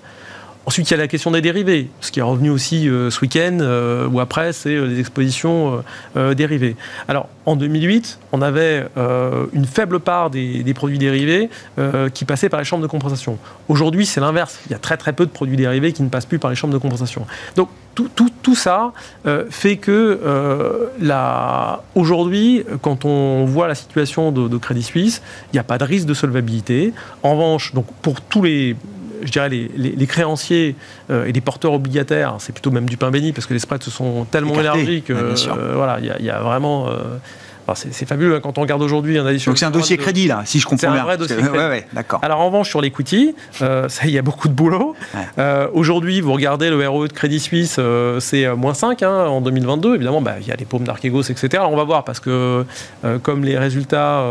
[0.66, 3.22] Ensuite, il y a la question des dérivés, ce qui est revenu aussi euh, ce
[3.22, 5.84] week-end euh, ou après, c'est euh, les expositions
[6.36, 6.76] dérivées.
[7.08, 8.86] Alors, en 2008, on avait
[9.54, 11.50] une faible part des, produits dérivés
[12.14, 13.38] qui passaient par les chambres de compensation.
[13.68, 14.60] Aujourd'hui, c'est l'inverse.
[14.68, 16.56] Il y a très très peu de produits dérivés qui ne passent plus par les
[16.56, 17.26] chambres de compensation.
[17.56, 18.92] Donc, tout, tout, tout ça
[19.50, 20.20] fait que
[21.96, 25.86] aujourd'hui, quand on voit la situation de, de Crédit Suisse, il n'y a pas de
[25.86, 26.94] risque de solvabilité.
[27.24, 28.76] En revanche, donc pour tous les
[29.22, 30.76] je dirais, les, les- les créanciers
[31.10, 33.84] euh, et les porteurs obligataires, c'est plutôt même du pain béni parce que les spreads
[33.84, 35.14] se sont tellement Écartés, élargis que
[35.58, 36.88] euh, voilà, il y, a- il y a vraiment.
[37.76, 40.02] C'est fabuleux hein, quand on regarde aujourd'hui un indice sur Donc c'est un dossier de-
[40.02, 41.04] crédit là, si je comprends C'est un bien.
[41.04, 41.50] vrai dossier crédit.
[41.58, 42.20] Ouais, ouais, d'accord.
[42.22, 44.96] alors en revanche sur l'equity, euh, ça il y a beaucoup de boulot.
[45.14, 45.20] Ouais.
[45.40, 49.26] Euh, Aujourd'hui, vous regardez le ROE de Crédit Suisse, euh, c'est euh, moins 5 hein,
[49.28, 49.96] en 2022.
[49.96, 51.48] Évidemment, bah, il y a les paumes d'Archegos, etc.
[51.54, 52.66] Alors on va voir parce que
[53.24, 54.24] comme les résultats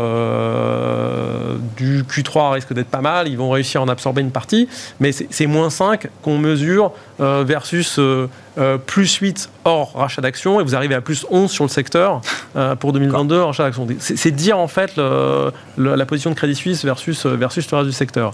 [1.77, 4.67] du Q3 risquent d'être pas mal, ils vont réussir à en absorber une partie.
[4.99, 8.27] Mais c'est moins 5 qu'on mesure versus euh,
[8.57, 12.21] euh, plus 8 hors rachat d'actions et vous arrivez à plus 11 sur le secteur
[12.55, 13.87] euh, pour 2022 hors rachat d'actions.
[13.99, 17.87] C'est dire en fait le- le- la position de Crédit Suisse versus, versus le reste
[17.89, 18.33] du secteur.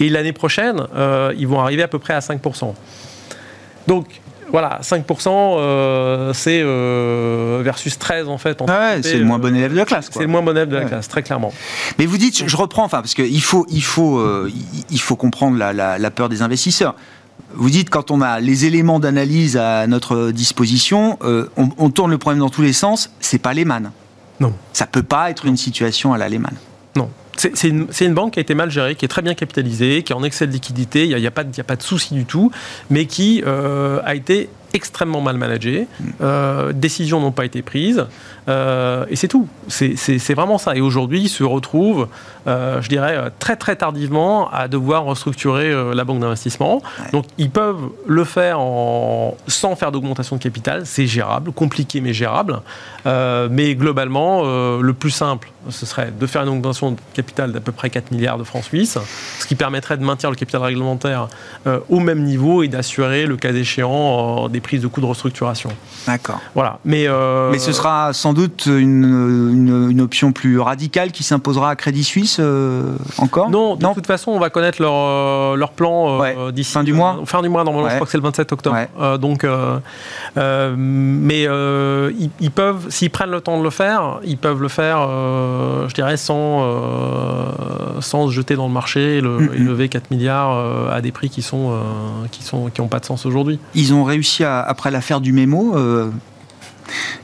[0.00, 2.74] Et l'année prochaine, euh, ils vont arriver à peu près à 5%.
[3.86, 4.06] Donc
[4.50, 8.62] voilà, 5%, euh, c'est euh, versus 13 en fait.
[8.62, 10.08] en Ah ouais, c'est le moins euh, bon élève de la classe.
[10.12, 10.88] C'est le moins bon élève de la Ouais.
[10.88, 11.52] classe, très clairement.
[11.98, 15.16] Mais vous dites, je- reprends, enfin, parce qu'il faut, il faut, euh, il- il faut
[15.16, 16.94] comprendre la, la- la peur des investisseurs.
[17.54, 22.10] Vous dites, quand on a les éléments d'analyse à notre disposition, euh, on, on tourne
[22.10, 23.92] le problème dans tous les sens, c'est pas Lehman.
[24.40, 24.52] Non.
[24.72, 26.52] Ça peut pas être une situation à la Lehman.
[26.96, 27.08] Non.
[27.38, 30.16] C'est une, banque qui a été mal gérée, qui est très bien capitalisée, qui est
[30.16, 31.76] en excès de liquidité, il n'y a, y a pas de- il y a pas
[31.76, 32.50] de souci du tout,
[32.88, 35.86] mais qui euh, a été extrêmement mal managée.
[36.22, 38.06] Euh, décisions n'ont pas été prises,
[38.48, 39.48] euh, et c'est tout.
[39.68, 40.76] C'est vraiment ça.
[40.76, 42.08] Et aujourd'hui, ils se retrouvent,
[42.46, 46.82] euh, je dirais, euh, très très tardivement à devoir restructurer euh, la banque d'investissement.
[47.12, 52.12] Donc ils peuvent le faire en, sans faire d'augmentation de capital, c'est gérable, compliqué mais
[52.12, 52.60] gérable.
[53.04, 54.42] Mais globalement,
[54.80, 58.10] le plus simple, ce serait de faire une augmentation de capital d'à peu près 4
[58.10, 58.98] milliards de francs suisses,
[59.38, 61.28] ce qui permettrait de maintenir le capital réglementaire
[61.88, 65.70] au même niveau et d'assurer, le cas échéant, des prises de coûts de restructuration.
[66.06, 66.40] D'accord.
[66.54, 66.80] Voilà.
[66.84, 67.06] Mais,
[67.52, 72.04] Mais ce sera sans doute une, une, une option plus radicale qui s'imposera à Crédit
[72.04, 72.82] Suisse euh,
[73.18, 76.36] encore Non, de toute façon, on va connaître leur, euh, leur plan euh, Ouais.
[76.52, 77.90] d'ici Fin du mois fin du mois, normalement, Ouais.
[77.90, 78.76] je crois que c'est le 27 octobre.
[78.76, 79.18] Ouais.
[79.18, 79.44] Donc,
[80.76, 84.98] mais ils, ils peuvent, s'ils prennent le temps de le faire, ils peuvent le faire,
[85.88, 86.64] je dirais, sans,
[88.00, 91.30] sans se jeter dans le marché et, le- et lever 4 milliards à des prix
[91.30, 91.72] qui sont,
[92.30, 93.58] qui sont, qui n'ont pas de sens aujourd'hui.
[93.74, 96.10] Ils ont réussi, à, après l'affaire du mémo, euh,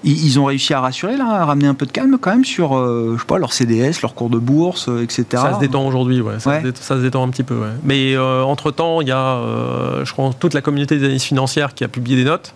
[0.04, 2.44] ils, ils ont réussi à rassurer, là, à ramener un peu de calme quand même
[2.44, 5.24] sur, euh, je sais pas, leur CDS, leur cours de bourse, euh, etc.
[5.32, 6.38] Ça se détend aujourd'hui, ouais.
[6.40, 6.58] Ça, Ouais.
[6.60, 7.68] Se détend, ça se détend un petit peu, ouais.
[7.84, 11.74] Mais euh, entre-temps, il y a, euh, je crois, toute la communauté des analystes financières
[11.74, 12.54] qui a publié des notes.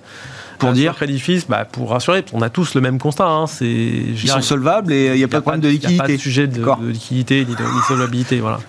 [0.59, 3.27] Pour dire Crédit Suisse, bah, pour rassurer, on a tous le même constat.
[3.27, 5.79] hein, c'est, Ils sont solvables et il n'y a pas de problème de Il n'y
[5.79, 6.19] a pas de liquidité.
[6.19, 8.41] sujet de, liquidité ni de, ni de solvabilité.
[8.41, 8.61] Voilà.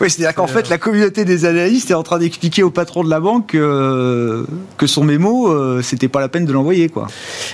[0.00, 3.08] Oui, c'est-à-dire qu'en fait, la communauté des analystes est en train d'expliquer au patron de
[3.08, 4.44] la banque que,
[4.76, 7.06] que son mémo, euh, c'était pas la peine de l'envoyer, quoi.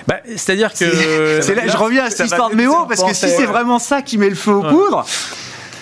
[0.09, 1.41] Bah, c'est-à-dire que.
[1.41, 4.03] C'est là, je reviens à cette histoire de mémo, parce que si c'est vraiment ça
[4.03, 5.05] qui met le feu aux poudres,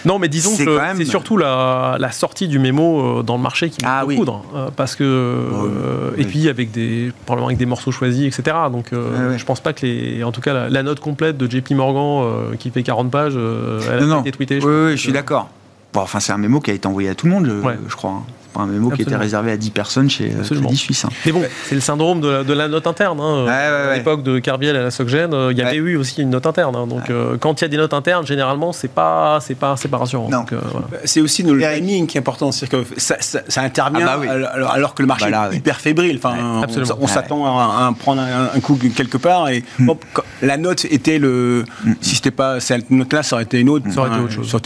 [0.05, 3.23] Non, mais disons C'est que quand même- c'est surtout la, la sortie du mémo euh,
[3.23, 4.17] dans le marché qui met Ah le oui.
[4.17, 4.43] poudre.
[4.55, 5.05] euh, parce que.
[5.05, 8.57] euh, Et puis avec des, probablement avec des morceaux choisis, etc.
[8.73, 9.39] Donc euh, ouais.
[9.39, 10.25] je pense pas que les.
[10.25, 13.33] En tout cas, la, la note complète de JP Morgan euh, qui fait 40 pages,
[13.37, 14.21] euh, elle a non, pas non.
[14.23, 14.55] été tweetée.
[14.57, 15.49] Oui, je oui, je suis d'accord.
[15.93, 17.79] Bon, enfin, c'est un mémo qui a été envoyé à tout le monde, je, Ouais.
[17.89, 18.23] je crois.
[18.53, 19.21] C'est pas un mémo qui était Absolument.
[19.23, 20.67] réservé à 10 personnes chez euh, Absolument.
[20.69, 21.05] Crédit Suisse.
[21.05, 21.09] hein.
[21.25, 23.21] Mais bon, c'est le syndrome de la, de la note interne.
[23.21, 23.45] hein.
[23.45, 23.97] Ouais, ouais, à ouais.
[23.99, 25.93] l'époque de Carviel à la SocGen, euh, il y avait Ouais.
[25.93, 26.75] eu aussi une note interne.
[26.75, 26.87] hein.
[26.89, 29.89] Donc euh, quand il y a des notes internes, généralement, c'est pas, c'est pas, c'est
[29.89, 30.29] pas rassurant.
[30.29, 30.41] Non.
[30.41, 30.87] Donc, euh, voilà.
[31.05, 34.19] C'est aussi le timing qui est important, c'est-à-dire que ça, ça- ça intervient Ah bah
[34.21, 34.27] oui.
[34.29, 36.17] alors, alors que le marché Bah là, est hyper fébrile.
[36.17, 36.99] Enfin, on- absolument.
[37.01, 39.91] on, s'attend à, à prendre un, un coup quelque part et Hmm.
[39.91, 40.05] hop,
[40.43, 41.65] la note était le.
[42.01, 43.85] Si c'était pas cette note-là, ça aurait été une autre.
[43.93, 44.19] Ça aurait été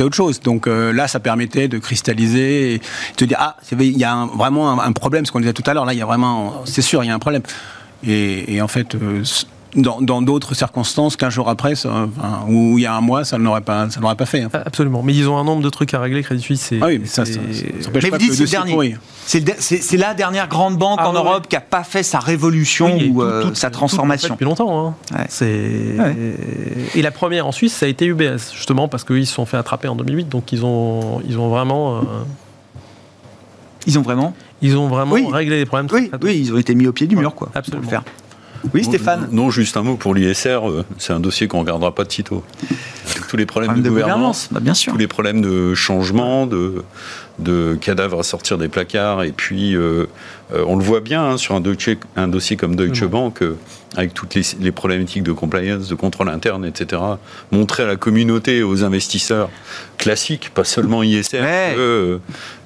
[0.04, 0.36] autre chose.
[0.38, 0.40] autre.
[0.44, 2.82] Donc euh, là, ça permettait de cristalliser et de
[3.16, 5.52] te dire ah, c'est il y a un- vraiment un, un problème, ce qu'on disait
[5.52, 5.84] tout à l'heure.
[5.84, 7.42] Là, il y a vraiment, c'est sûr, il y a un problème.
[8.06, 8.94] Et, et en fait.
[8.94, 9.22] euh,
[9.76, 13.24] dans dans d'autres circonstances, 15 jours après, ça, enfin, ou il y a un mois,
[13.24, 14.42] ça n'aurait pas, ça n'aurait pas fait.
[14.42, 14.48] hein.
[14.52, 15.02] Absolument.
[15.02, 16.60] Mais ils ont un nombre de trucs à régler, Crédit Suisse.
[16.60, 17.40] c'est- Ah oui, mais ça, ça,
[17.92, 18.72] Mais pas dites c'est le dossier dernier.
[18.72, 18.94] pourri.
[19.26, 21.60] C'est le de- C'est c'est la dernière grande banque Ah en ouais, Europe qui n'a
[21.60, 24.28] pas fait sa révolution Oui, et ou tout- euh, tout- sa tout- transformation.
[24.28, 24.86] tout- Depuis longtemps.
[24.90, 24.94] hein.
[25.18, 25.26] Ouais.
[25.28, 26.14] C'est Ouais.
[26.94, 29.56] et la première en Suisse, ça a été UBS justement parce qu'ils se sont fait
[29.56, 32.00] attraper en 2008, donc ils ont ils ont vraiment euh,
[33.86, 35.26] Ils ont vraiment ils ont vraiment Oui.
[35.30, 35.88] réglé les problèmes.
[35.92, 37.50] oui, oui, ils ont été mis au pied du mur, quoi.
[37.54, 37.82] Absolument.
[37.82, 38.04] pour le faire.
[38.72, 40.66] Oui, Stéphane Non, juste un mot pour l'ISR.
[40.70, 42.42] euh, C'est un dossier qu'on ne regardera pas de sitôt.
[43.28, 44.92] Tous les problèmes Problème de, de gouvernance, gouvernance, bah, bien sûr.
[44.92, 46.82] tous les problèmes de changement, de,
[47.40, 49.22] de cadavres à sortir des placards.
[49.22, 50.06] Et puis, euh,
[50.52, 53.08] euh, on le voit bien hein, sur un dossier, un dossier comme Deutsche Mhm.
[53.08, 53.56] Bank, euh,
[53.96, 57.00] avec toutes les, les problématiques de compliance, de contrôle interne, etc.
[57.52, 59.50] Montrer à la communauté, aux investisseurs
[59.98, 61.72] classiques, pas seulement ISR, Ouais.
[61.76, 62.20] que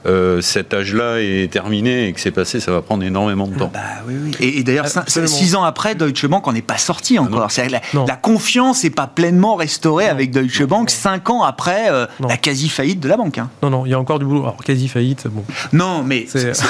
[0.06, 3.70] euh, cet âge-là est terminé et que c'est passé, ça va prendre énormément de temps.
[3.74, 4.30] Bah oui, oui.
[4.40, 7.50] Et, et d'ailleurs, six ans après, Deutsche Bank n'en est pas sorti encore.
[7.50, 8.06] C'est-à-dire que la, Non.
[8.06, 13.00] la confiance n'est pas pleinement restaurée avec Deutsche Bank, cinq ans après euh, la quasi-faillite
[13.00, 13.36] de la banque.
[13.36, 13.50] Hein.
[13.62, 14.40] Non, non, il y a encore du boulot.
[14.44, 15.44] Alors, quasi-faillite, bon.
[15.74, 16.26] Non, mais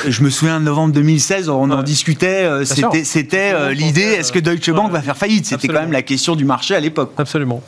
[0.09, 4.71] je me souviens de novembre 2016, on en discutait, euh, c'était l'idée, est-ce que Deutsche
[4.71, 5.47] Bank va faire faillite?
[5.47, 7.13] C'était quand même la question du marché à l'époque.
[7.17, 7.63] Absolument.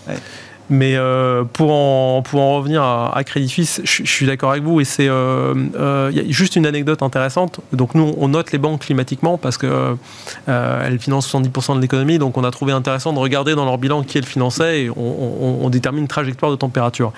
[0.70, 4.81] Mais euh, pour, en, pour en revenir à, Crédit Suisse, je, suis d'accord avec vous.
[4.81, 7.59] Et c'est euh, euh, y a juste une anecdote intéressante.
[7.72, 9.96] Donc nous, on note les banques climatiquement parce que
[10.46, 12.18] elles financent 70% de l'économie.
[12.18, 15.59] Donc on a trouvé intéressant de regarder dans leur bilan qui elles finançaient et on,
[15.61, 17.12] on détermine une trajectoire de température.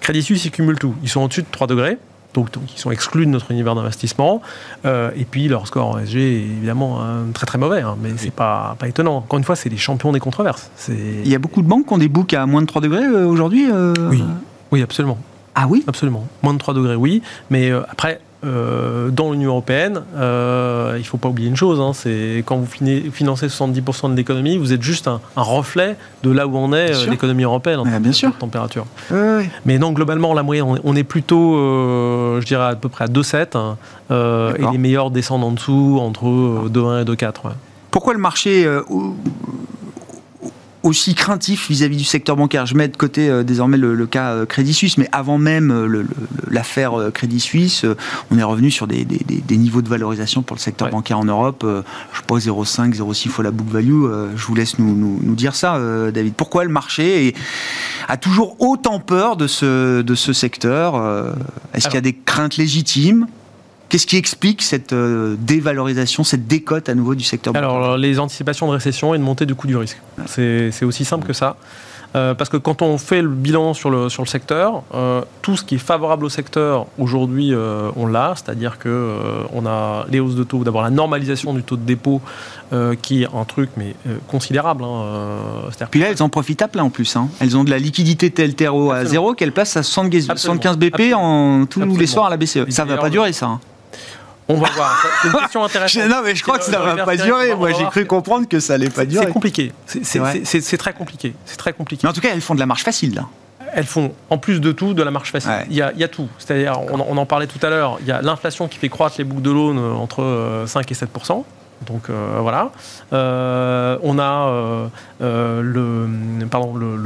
[0.00, 0.96] Crédit Suisse, ils cumulent tout.
[1.04, 1.96] Ils sont au-dessus de 3 degrés
[2.34, 4.40] donc, ils sont exclus de notre univers d'investissement.
[4.84, 7.00] Euh, et puis leur score en SG est évidemment
[7.34, 9.16] très très mauvais, hein, mais c'est pas, pas étonnant.
[9.16, 10.70] Encore une fois, c'est les champions des controverses.
[10.88, 13.04] Il y a beaucoup de banques qui ont des books à moins de 3 degrés
[13.04, 14.22] euh, aujourd'hui euh Oui.
[14.70, 15.18] oui, absolument.
[15.54, 15.84] Ah oui?
[15.86, 16.26] Absolument.
[16.42, 17.22] Moins de 3 degrés, oui.
[17.50, 21.92] Mais après, euh, dans l'Union européenne, euh, il ne faut pas oublier une chose, hein,
[21.92, 26.56] c'est quand vous financez 70% de l'économie, vous êtes juste un, reflet de là où
[26.56, 28.86] on est euh, l'économie européenne en termes de température.
[29.66, 31.54] Mais non, globalement, la moyenne, on est plutôt,
[32.40, 33.76] je dirais, à peu près à 2,7 hein,
[34.58, 36.24] et les meilleurs descendent en dessous entre
[36.68, 37.32] 2,1 et 2,4.
[37.90, 38.66] Pourquoi le marché
[40.82, 42.66] aussi craintif vis-à-vis du secteur bancaire.
[42.66, 46.04] Je mets de côté euh, désormais le, cas euh, Crédit Suisse, mais avant même euh,
[46.50, 47.84] l'affaire Crédit Suisse,
[48.30, 49.06] on est revenu sur des,
[49.50, 51.66] niveaux de valorisation pour le secteur bancaire en Europe.
[52.12, 54.04] je pas 0,5, 0,6 fois la book value.
[54.36, 55.78] je vous laisse nous, dire ça,
[56.12, 56.34] David.
[56.34, 57.34] Pourquoi le marché
[58.08, 61.34] a toujours autant peur de ce, de ce secteur
[61.74, 63.26] Est-ce qu'il y a des craintes légitimes?
[63.90, 68.20] Qu'est-ce qui explique cette euh, dévalorisation, cette décote à nouveau du secteur bancaire Alors, les
[68.20, 70.00] anticipations de récession et de montée du coût du risque.
[70.26, 71.56] C'est aussi simple que ça.
[72.16, 75.56] Euh, parce que quand on fait le bilan sur le, sur le secteur, euh, tout
[75.56, 77.52] ce qui est favorable au secteur, aujourd'hui,
[77.96, 78.34] on l'a.
[78.36, 79.16] C'est-à-dire que
[79.52, 82.20] on a les hausses de taux, d'abord la normalisation du taux de dépôt,
[83.02, 83.96] qui est un truc mais
[84.28, 84.84] considérable.
[84.84, 87.16] Hein, Puis là, elles en profitent à plein en plus.
[87.16, 87.28] Hein.
[87.40, 91.84] Elles ont de la liquidité TLTRO à zéro qu'elles passent à 75 BP en tous
[91.96, 92.68] les soirs à la BCE.
[92.68, 93.46] Ça ne va pas durer, ça.
[93.46, 93.60] Hein.
[94.50, 95.06] On va voir.
[95.22, 96.08] C'est une question intéressante.
[96.08, 97.54] non, mais je crois que ça ne va pas durer.
[97.54, 99.26] Moi, j'ai cru comprendre que ça allait pas durer.
[99.26, 99.72] C'est compliqué.
[99.86, 101.34] C'est très compliqué.
[101.44, 102.02] C'est très compliqué.
[102.04, 103.26] Mais en tout cas, elles font de la marche facile, là.
[103.72, 105.52] Elles font, en plus de tout, de la marche facile.
[105.70, 106.28] Il, y a, tout.
[106.38, 109.24] C'est-à-dire, on, en parlait tout à l'heure, il y a l'inflation qui fait croître les
[109.24, 111.44] boucles de l'aune entre 5 euh, et 7%
[111.86, 112.72] donc euh, voilà.
[113.14, 116.96] Euh, on a le, pardon, le,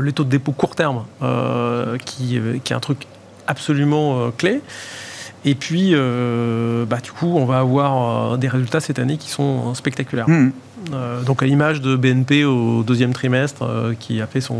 [0.00, 1.04] le, taux de dépôt court terme
[2.06, 3.06] qui, qui, est un truc
[3.46, 4.62] absolument clé.
[5.46, 9.28] Et puis, euh, bah, du coup, on va avoir euh, des résultats cette année qui
[9.28, 10.28] sont spectaculaires.
[10.28, 10.50] Hmm.
[10.92, 13.64] Euh, donc, à l'image de BNP au deuxième trimestre,
[14.00, 14.56] qui a fait son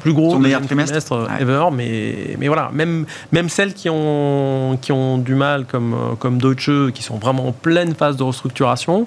[0.00, 1.66] plus gros deuxième trimestre, ever.
[1.72, 6.90] Mais, mais voilà, même, même celles qui ont, qui ont du mal, comme, comme Deutsche,
[6.92, 9.06] qui sont vraiment en pleine phase de restructuration,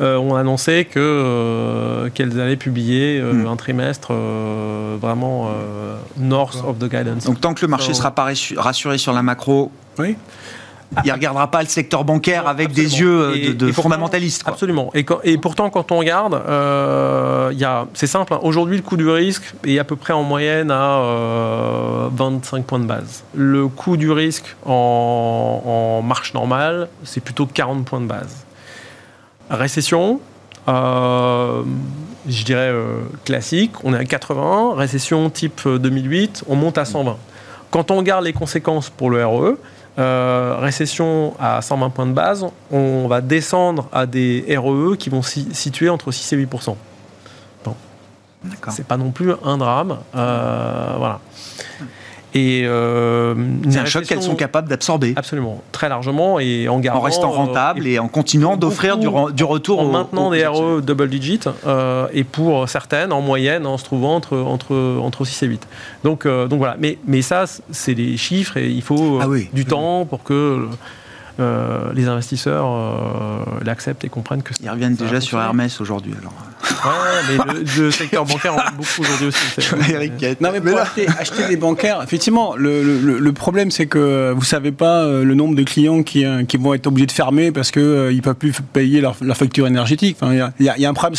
[0.00, 3.46] ont annoncé que, qu'elles allaient publier hmm.
[3.46, 4.12] un trimestre
[5.00, 5.50] vraiment
[6.16, 7.24] north of the guidance.
[7.24, 10.16] Donc, tant que le marché ne sera pas rassuré sur la macro, oui.
[11.04, 14.42] Il ne regardera pas le secteur bancaire avec des yeux euh, de, fondamentalistes.
[14.44, 14.90] Absolument.
[14.94, 17.52] Et, et, pourtant, quand on regarde, euh,
[17.94, 18.34] c'est simple.
[18.34, 18.40] Hein.
[18.42, 21.00] Aujourd'hui, le coût du risque est à peu près en moyenne à
[22.12, 23.22] 25 euh, points de base.
[23.34, 28.44] Le coût du risque en, marche normale, c'est plutôt 40 points de base.
[29.48, 30.20] Récession,
[30.66, 31.64] je
[32.44, 32.72] dirais
[33.24, 34.74] classique, on est à 80.
[34.74, 37.16] Récession type 2008, on monte à 120.
[37.70, 39.56] Quand on regarde les conséquences pour le RE,
[40.00, 45.10] euh, récession à 120 points de base, on va descendre à des REE e qui
[45.10, 46.76] vont s'y situer entre 6 et 8%
[47.64, 47.74] bon.
[48.70, 49.98] C'est pas non plus un drame.
[50.14, 51.20] Euh, voilà.
[52.34, 53.34] Et euh,
[53.68, 55.14] c'est un choc qu'elles sont capables d'absorber.
[55.16, 59.44] Absolument, très largement et en gardant, en restant rentable et, en continuant d'offrir du, du,
[59.44, 63.84] retour en maintenant des RE double digit euh, et pour certaines en moyenne en se
[63.84, 65.68] trouvant entre entre entre 6 et 8.
[66.04, 69.64] Donc euh, donc voilà, mais mais ça c'est les chiffres et il faut ah du
[69.64, 70.68] temps pour que
[71.40, 74.52] euh, les investisseurs euh, l'acceptent et comprennent que.
[74.62, 76.34] Ils reviennent déjà sur Hermès aujourd'hui alors.
[76.62, 80.36] Ouais, mais le, secteur bancaire en beaucoup aujourd'hui aussi.
[80.40, 85.04] non mais pour acheter, des bancaires, effectivement, le, le, problème c'est que vous savez pas
[85.04, 88.12] euh, le nombre de clients qui, qui vont être obligés de fermer parce qu'ils euh,
[88.12, 90.18] ne peuvent plus payer leur, facture énergétique.
[90.20, 91.18] Il enfin, y, y, a un problème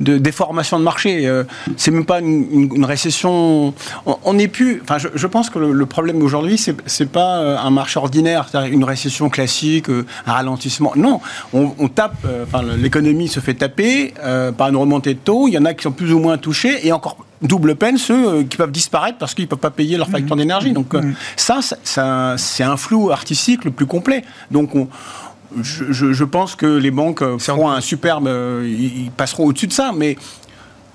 [0.00, 1.30] de déformation de marché.
[1.76, 3.74] c'est même pas une, récession.
[4.06, 4.80] On n'est plus.
[4.82, 8.72] Enfin, je, je, pense que le, problème aujourd'hui c'est c'est pas un marché ordinaire, c'est-à-dire
[8.72, 10.92] une récession classique euh, un ralentissement.
[10.96, 11.20] Non,
[11.52, 15.48] on, tape, euh, enfin, l'économie se fait taper euh, par une remontée de taux.
[15.48, 18.42] Il y en a qui sont plus ou moins touchés et encore double peine ceux
[18.42, 20.38] qui peuvent disparaître parce qu'ils ne peuvent pas payer leur facture mmh.
[20.38, 20.72] d'énergie.
[20.72, 21.14] Donc mmh.
[21.36, 21.60] ça,
[22.36, 24.24] c'est un flou artistique le plus complet.
[24.50, 24.70] Donc
[25.62, 28.28] je, pense que les banques feront un superbe,
[28.64, 30.16] ils passeront au-dessus de ça, mais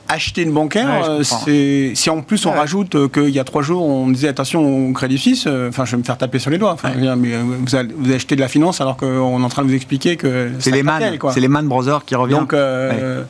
[0.07, 2.57] acheter une bancaire, Ouais, euh, c'est si en plus on Ouais.
[2.57, 5.85] rajoute euh, qu'il y a trois jours on disait attention au Crédit Suisse, euh, enfin
[5.85, 6.73] je vais me faire taper sur les doigts.
[6.73, 9.63] Enfin, mais euh, vous, allez- vous achetez de la finance alors qu'on est en train
[9.63, 12.39] de vous expliquer que C'est les Man, c'est les Man Brothers qui reviennent.
[12.41, 13.23] Donc euh,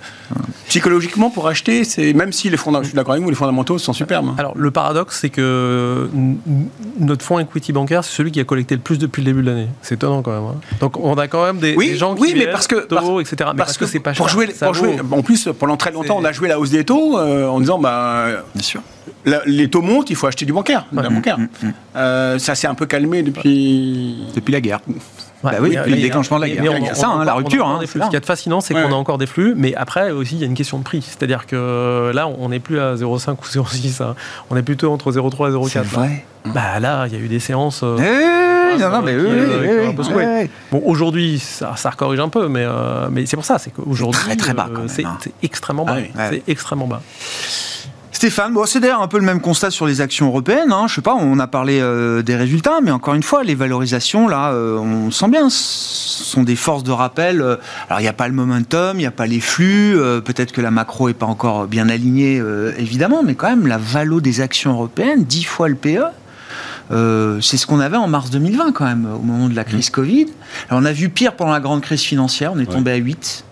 [0.68, 3.78] psychologiquement pour acheter, c'est même si les fondamentaux, je suis d'accord avec vous, les fondamentaux
[3.78, 4.28] sont superbes.
[4.30, 4.36] hein.
[4.38, 6.10] Alors, le paradoxe, c'est que
[7.00, 9.50] notre fonds equity bancaire, c'est celui qui a collecté le plus depuis le début de
[9.50, 9.68] l'année.
[9.82, 10.44] C'est étonnant quand même.
[10.50, 10.56] hein.
[10.82, 12.96] Donc, on a quand même des, Oui, des gens qui oui, mais parce que- taux,
[12.96, 13.50] parce- etc.
[13.54, 14.34] Mais Parce, que, c'est pas pour cher.
[14.34, 17.18] jouer, pour jouer, en plus pendant très longtemps on a joué la hausse des taux
[17.18, 18.82] euh, en disant bah Bien sûr.
[19.26, 21.38] la- les taux montent, il faut acheter du bancaire, de la bancaire.
[21.96, 24.26] Euh, ça s'est un peu calmé depuis.
[24.36, 24.80] Depuis la guerre.
[25.52, 26.64] Bah oui, mais- depuis le déclenchement de la guerre.
[26.78, 28.00] Il y a on- ça, hein, la a rupture, encore hein, des c'est flux.
[28.00, 28.06] là.
[28.06, 28.84] Ce qui est fascinant, c'est Ouais.
[28.84, 31.02] qu'on a encore des flux, mais après aussi, il y a une question de prix.
[31.02, 34.02] C'est-à-dire que là, on n'est plus à 0,5 ou 0,6.
[34.02, 34.16] hein.
[34.50, 35.86] On est plutôt entre 0,3 et 0,4.
[35.90, 36.26] C'est vrai.
[36.46, 37.82] Bah là, il y a eu des séances.
[37.84, 37.98] euh,
[38.76, 40.50] Eh, non, non, mais oui, euh, oui, oui, un peu oui, oui.
[40.72, 44.20] Bon, aujourd'hui, ça, ça corrige un peu, mais, euh, mais c'est pour ça, c'est qu'aujourd'hui,
[44.22, 45.18] Très, très bas, c'est hein.
[45.42, 45.96] extrêmement bas.
[45.98, 46.12] Ah oui.
[46.32, 47.02] C'est extrêmement bas.
[48.16, 50.72] Stéphane, bon, c'est d'ailleurs un peu le même constat sur les actions européennes.
[50.72, 50.86] Hein.
[50.88, 54.30] Je sais pas, on a parlé euh, des résultats, mais encore une fois, les valorisations,
[54.30, 57.42] là, euh, on sent bien, ce sont des forces de rappel.
[57.42, 57.58] Euh,
[57.90, 59.98] Alors, il n'y a pas le momentum, il n'y a pas les flux.
[60.24, 62.42] Peut-être que la macro est pas encore bien alignée,
[62.78, 66.06] évidemment, mais quand même, la valo des actions européennes, 10 fois le PE.
[66.92, 69.90] euh, c'est ce qu'on avait en mars 2020 quand même, au moment de la crise
[69.90, 70.28] Covid.
[70.70, 73.44] Alors, on a vu pire pendant la grande crise financière, on est tombé à 8.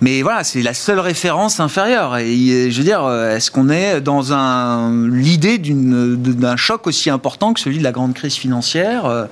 [0.00, 2.16] Mais voilà, c'est la seule référence inférieure.
[2.18, 7.52] Et je veux dire, euh, est-ce qu'on est dans un l'idée d'un choc aussi important
[7.52, 9.26] que celui de la grande crise financière, euh,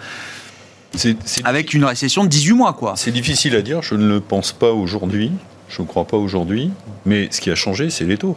[1.44, 2.94] avec une récession de 18 mois, quoi?
[2.96, 5.32] C'est difficile à dire, je ne le pense pas aujourd'hui,
[5.68, 6.70] je ne crois pas aujourd'hui,
[7.06, 8.36] mais ce qui a changé, c'est les taux.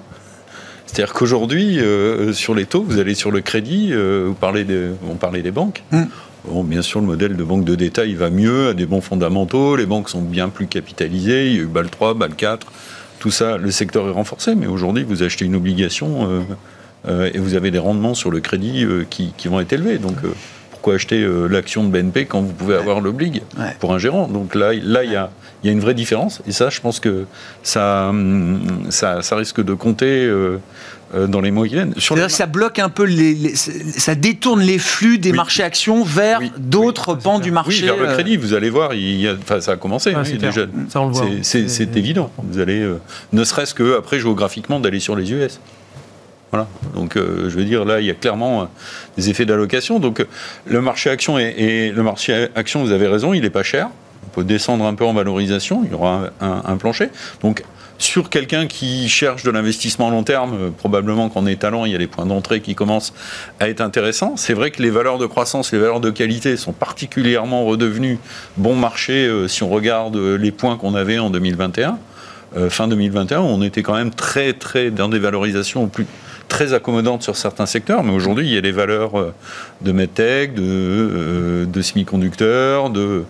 [0.86, 4.91] C'est-à-dire qu'aujourd'hui, euh, sur les taux, vous allez sur le crédit, euh, vous parlez des,
[5.09, 5.84] on parlait des banques.
[5.91, 6.03] Mm.
[6.47, 9.75] Bon, bien sûr, le modèle de banque de détail va mieux, a des bons fondamentaux,
[9.75, 12.67] les banques sont bien plus capitalisées, il y a eu BAL 3, BAL 4,
[13.19, 16.41] tout ça, le secteur est renforcé, mais aujourd'hui, vous achetez une obligation euh,
[17.07, 19.97] euh, et vous avez des rendements sur le crédit euh, qui, qui vont être élevés.
[19.97, 20.17] Donc,
[20.71, 23.75] pourquoi acheter l'action de BNP quand vous pouvez avoir l'oblig Ouais.
[23.79, 24.27] pour un gérant?
[24.27, 25.31] Donc là, là il y a,
[25.63, 26.43] y a une vraie différence.
[26.47, 27.25] Et ça, je pense que
[27.63, 30.31] ça, hum, ça, ça risque de compter
[31.28, 31.93] dans les mois qui viennent.
[31.97, 35.38] Sur les ça bloque un peu, les, les- ça détourne les flux des Oui.
[35.38, 36.51] marchés actions vers Oui.
[36.57, 37.80] d'autres pans du marché.
[37.82, 40.13] Oui, vers le euh, crédit, vous allez voir, il y a, enfin, ça a commencé
[40.13, 40.51] hein, c'est clair.
[40.53, 40.66] déjà.
[40.89, 41.26] Ça, on le voit.
[41.41, 42.32] C'est- C'est c'est évident.
[42.38, 42.99] Vous allez, euh,
[43.34, 45.59] ne serait-ce que après géographiquement, d'aller sur les US.
[46.51, 46.68] Voilà.
[46.93, 48.66] Donc, euh, je veux dire, là, il y a clairement euh,
[49.18, 49.99] des effets d'allocation.
[49.99, 50.26] Donc, euh,
[50.68, 53.89] le marché action et le marché action, vous avez raison, il n'est pas cher.
[54.28, 55.82] On peut descendre un peu en valorisation.
[55.86, 57.09] Il y aura un, un- un plancher.
[57.41, 57.63] Donc,
[57.97, 61.95] sur quelqu'un qui cherche de l'investissement à long terme, euh, probablement qu'en étalant, il y
[61.95, 63.13] a des points d'entrée qui commencent
[63.59, 64.35] à être intéressants.
[64.37, 68.19] C'est vrai que les valeurs de croissance, les valeurs de qualité sont particulièrement redevenues
[68.57, 71.97] bon marché euh, si on regarde euh, les points qu'on avait en 2021.
[72.57, 75.89] Euh, fin 2021, on était quand même très, très dans des valorisations
[76.47, 79.33] très accommodantes sur certains secteurs, mais aujourd'hui, il y a des valeurs
[79.81, 83.25] de medtech, de, semi-conducteurs, de,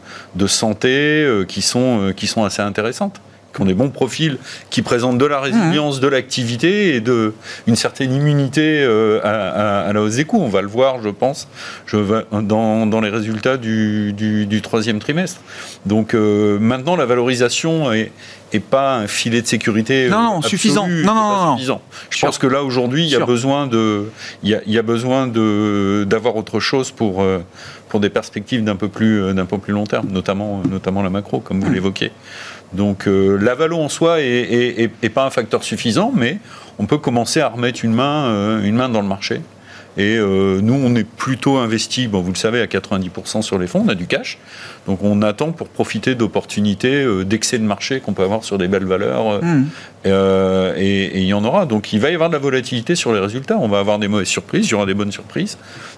[0.47, 2.13] santé qui sont
[2.43, 3.22] assez intéressantes
[3.56, 4.38] qui ont des bons profils,
[4.70, 7.34] qui présentent de la résilience, de l'activité et de
[7.68, 10.41] une certaine immunité euh, à, à- à la hausse des coûts.
[10.41, 11.47] On va le voir, je pense,
[11.86, 15.39] je vais- dans, dans les résultats du, du- du troisième trimestre.
[15.86, 18.12] Donc euh, maintenant, la valorisation est,
[18.70, 20.08] pas un filet de sécurité.
[20.10, 20.88] Non, euh, non, absolu, suffisant.
[20.88, 21.53] Non, non, non.
[21.56, 21.82] suffisant.
[22.10, 24.06] Je pense que là aujourd'hui, il y a besoin de,
[24.43, 27.22] il y a, il y a besoin de d'avoir autre chose pour
[27.89, 31.39] pour des perspectives d'un peu plus d'un peu plus long terme, notamment notamment la macro,
[31.41, 31.64] comme Mmh.
[31.66, 32.12] vous l'évoquez.
[32.76, 33.38] Donc euh,
[33.78, 36.38] en soi est, est- est- est pas un facteur suffisant, mais
[36.80, 39.42] on peut commencer à remettre une main euh, dans le marché.
[39.98, 43.66] Et euh, nous, on est plutôt investi, bon, vous le savez, à 90% sur les
[43.66, 44.38] fonds, on a du cash.
[44.88, 48.68] Donc on attend pour profiter d'opportunités, euh, d'excès de marché qu'on peut avoir sur des
[48.68, 49.30] belles valeurs.
[49.32, 49.68] euh, Hum.
[50.06, 51.66] euh, et, et il y en aura.
[51.66, 53.58] Donc il va y avoir de la volatilité sur les résultats.
[53.60, 55.58] On va avoir des mauvaises surprises, il y aura des bonnes surprises.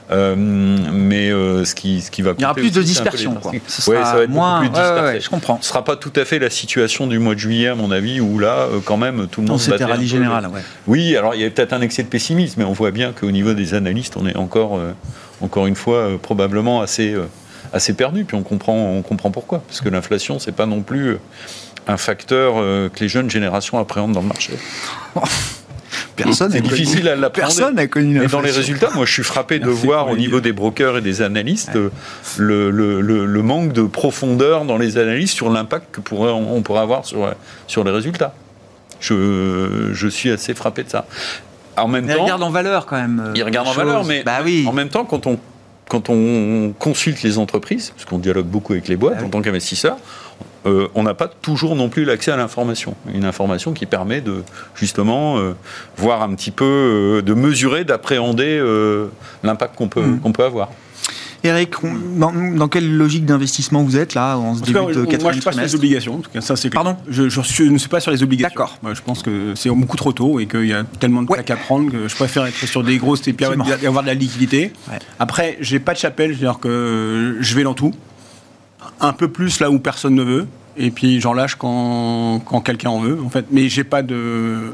[0.10, 3.52] Euh, mais euh, ce, qui, ce qui va Il y aura plus de dispersion, quoi.
[3.68, 4.60] Ce Ouais, sera ça va être beaucoup moins.
[4.62, 5.14] plus ouais, ouais, dispersé.
[5.16, 5.60] ouais, je comprends.
[5.62, 8.22] Ce sera pas tout à fait la situation du mois de juillet, à mon avis,
[8.22, 10.48] où là, quand même, tout le monde c'était rallye général.
[10.88, 13.32] Oui, alors il y a peut-être un excès de pessimisme, mais on voit bien qu'au
[13.32, 14.80] niveau des analystes, on est encore,
[15.42, 17.14] encore une fois, probablement assez,
[17.74, 18.26] assez perdu.
[18.26, 19.60] Puis on comprend, on comprend pourquoi.
[19.68, 21.20] Parce que l'inflation, c'est pas non plus euh,
[21.88, 24.54] un facteur euh, que les jeunes générations appréhendent dans le marché.
[26.16, 27.56] Personne C'est n'a connu- difficile à l'appréhender.
[27.56, 30.40] Personne n'a connu Mais dans les résultats, moi je suis frappé de voir au niveau
[30.42, 31.76] des brokers et des analystes
[32.38, 36.62] le, le- le- le manque de profondeur dans les analyses sur l'impact que pourrait, on
[36.62, 37.32] pourrait avoir sur,
[37.68, 38.34] sur les résultats.
[39.00, 41.06] Je, je suis assez frappé de ça.
[41.78, 43.22] En même Mais temps, regarde en valeur quand même.
[43.28, 44.66] euh, ils regardent en valeur, mais Bah oui.
[44.68, 45.38] en même temps, quand on
[45.90, 49.28] quand on consulte les entreprises, parce qu'on dialogue beaucoup avec les boîtes Ah oui.
[49.28, 49.98] en tant qu'investisseur,
[50.66, 52.96] euh, on n'a pas toujours non plus l'accès à l'information.
[53.14, 54.44] Une information qui permet de
[54.76, 55.54] justement euh,
[55.98, 59.08] voir un petit peu, euh, de mesurer, d'appréhender euh,
[59.44, 60.20] l'impact qu'on peut, Mm.
[60.20, 60.70] qu'on peut avoir.
[61.44, 61.76] Eric,
[62.16, 64.94] dans, dans quelle logique d'investissement vous êtes là en ce En début cas, de moi,
[65.04, 66.16] je quatrième suis pas sur les obligations.
[66.16, 66.84] En tout cas, ça, c'est clair.
[66.84, 68.50] Pardon je, ne suis pas sur les obligations.
[68.56, 68.78] D'accord.
[68.94, 71.36] Je pense que c'est beaucoup trop tôt et qu'il y a tellement de Ouais.
[71.38, 73.90] plaques à prendre que je préfère être sur des grosses et puis avoir, Effectivement.
[73.90, 74.72] avoir de la liquidité.
[74.90, 75.00] Ouais.
[75.20, 77.94] Après, j'ai pas de chapelle, c'est-à-dire que je vais dans tout.
[79.02, 80.48] Un peu plus là où personne ne veut.
[80.78, 83.46] Et puis j'en lâche quand, quand quelqu'un en veut, en fait.
[83.52, 84.74] Mais j'ai pas de.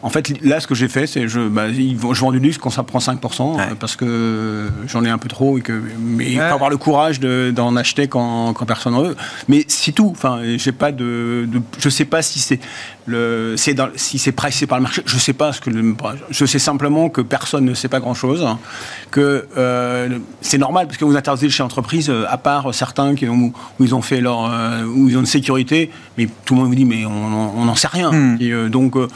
[0.00, 2.70] En fait, là, ce que j'ai fait, c'est je, bah, je vends du luxe quand
[2.70, 3.62] ça prend 5%, Ouais.
[3.62, 5.72] euh, parce que j'en ai un peu trop et que.
[5.98, 6.48] Mais il Ouais.
[6.48, 9.16] faut avoir le courage de- d'en acheter quand, quand personne en veut.
[9.48, 10.08] Mais c'est tout.
[10.12, 12.60] Enfin, j'ai pas de, de- Je sais pas si c'est
[13.06, 15.02] le, c'est dans- si c'est pricé par le marché.
[15.04, 15.94] Je sais pas ce que le,
[16.30, 18.46] je sais simplement que personne ne sait pas grand chose.
[19.10, 23.28] Que euh, c'est normal parce que vous interdisez chez entreprise, euh, à part certains qui
[23.28, 26.60] ont, où ils ont fait leur, euh, où ils ont une sécurité, mais tout le
[26.60, 28.12] monde vous dit mais on n'en sait rien.
[28.12, 28.36] Hmm.
[28.40, 29.08] Et, euh, donc euh,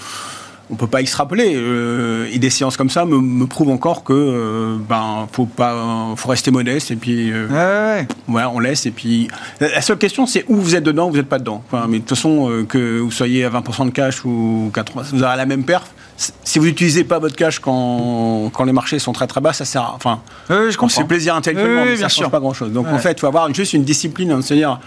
[0.73, 1.53] on peut pas extrapoler.
[1.55, 6.15] euh, et des séances comme ça me, me prouvent encore que euh, ben faut pas,
[6.17, 8.09] faut rester modeste et puis euh, Ouais, ouais, ouais.
[8.27, 8.87] voilà, on laisse.
[8.87, 9.29] Et puis
[9.61, 11.63] la seule question c'est où vous êtes dedans, ou vous n'êtes pas dedans.
[11.71, 15.03] Enfin, mais de toute façon euh, que vous soyez à 20% de cash ou 80,
[15.13, 15.91] vous aurez la même perf.
[16.17, 19.65] Si vous n'utilisez pas votre cash quand, quand les marchés sont très très bas, ça
[19.65, 19.83] sert.
[19.83, 21.05] à- Enfin, ouais, je se comprends.
[21.05, 22.31] plaisir intellectuellement, Oui, oui, mais ça change sûr.
[22.31, 22.71] pas grand chose.
[22.73, 22.93] Donc Ouais.
[22.93, 24.79] en fait, il faut avoir juste une discipline, hein, c'est-à-dire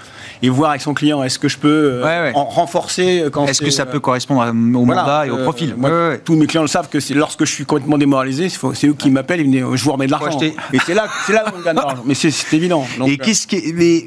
[0.42, 2.32] et voir avec son client est-ce que je peux euh, Ouais, ouais.
[2.36, 5.38] en renforcer quand Est-ce que c'est, ça euh, peut correspondre au voilà, mandat et au
[5.38, 5.90] euh, profil moi.
[6.24, 8.94] Tous mes clients le savent que c'est lorsque je suis complètement démoralisé, c'est c'est eux
[8.94, 10.40] qui m'appellent, ils me disent je vous remets de l'argent.
[10.40, 10.54] Et
[10.86, 12.04] c'est là, c'est là où on gagne de l'argent.
[12.06, 12.86] Mais c'est c'est évident.
[12.98, 14.06] Donc, Et qu'est-ce qui, est- mais,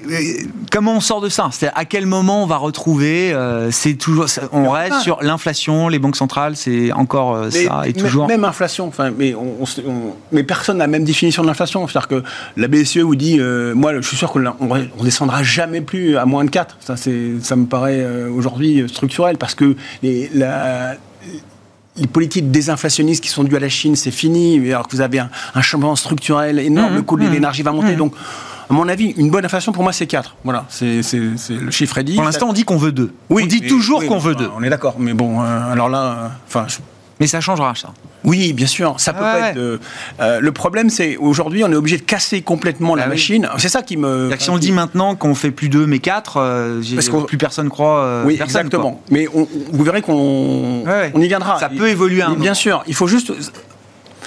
[0.73, 1.49] comment on sort de ça?
[1.53, 5.99] C'est à quel moment on va retrouver euh, C'est toujours, on reste sur l'inflation, les
[5.99, 8.27] banques centrales, c'est encore euh, Mais ça et toujours.
[8.29, 11.49] Même inflation, enfin, mais, on, on se- on- mais personne n'a la même définition de
[11.49, 11.87] l'inflation.
[11.89, 12.23] C'est-à-dire que
[12.57, 16.27] la BCE vous dit, euh, moi je suis sûr qu'on on descendra jamais plus à
[16.27, 16.77] moins de 4.
[16.81, 16.95] Ça,
[17.57, 20.95] me paraît euh, aujourd'hui structurel parce que les, la-
[21.97, 25.19] les politiques désinflationnistes qui sont dues à la Chine, c'est fini, alors que vous avez
[25.19, 27.97] un, un changement structurel énorme, Mmh, le coût de l'énergie va monter.
[27.97, 28.15] Donc,
[28.71, 30.37] à mon avis, une bonne inflation pour moi, c'est 4.
[30.45, 32.15] Voilà, c'est le chiffre est dit.
[32.15, 33.13] Pour l'instant, on dit qu'on veut deux.
[33.31, 34.51] Oui, on dit toujours oui, qu'on veut enfin, deux.
[34.57, 36.67] On est d'accord, mais bon, euh, alors là, enfin,
[37.21, 37.93] Mais ça changera, ça.
[38.25, 39.49] oui, bien sûr, ça peut Ouais, pas ouais.
[39.49, 39.57] être.
[39.57, 39.81] de-
[40.21, 43.15] euh, le problème, c'est aujourd'hui, on est obligé de casser complètement la Bah oui.
[43.17, 43.49] machine.
[43.59, 44.31] C'est ça qui me.
[44.31, 47.39] Que si on dit maintenant qu'on fait plus deux mais quatre, euh, Parce qu'on- plus
[47.39, 47.99] personne croit.
[48.05, 49.03] euh, Oui, personne, exactement.
[49.11, 51.11] Mais on- vous verrez qu'on ouais.
[51.15, 51.59] on y viendra.
[51.59, 53.33] Ça peut évoluer un Bien sûr, il faut juste.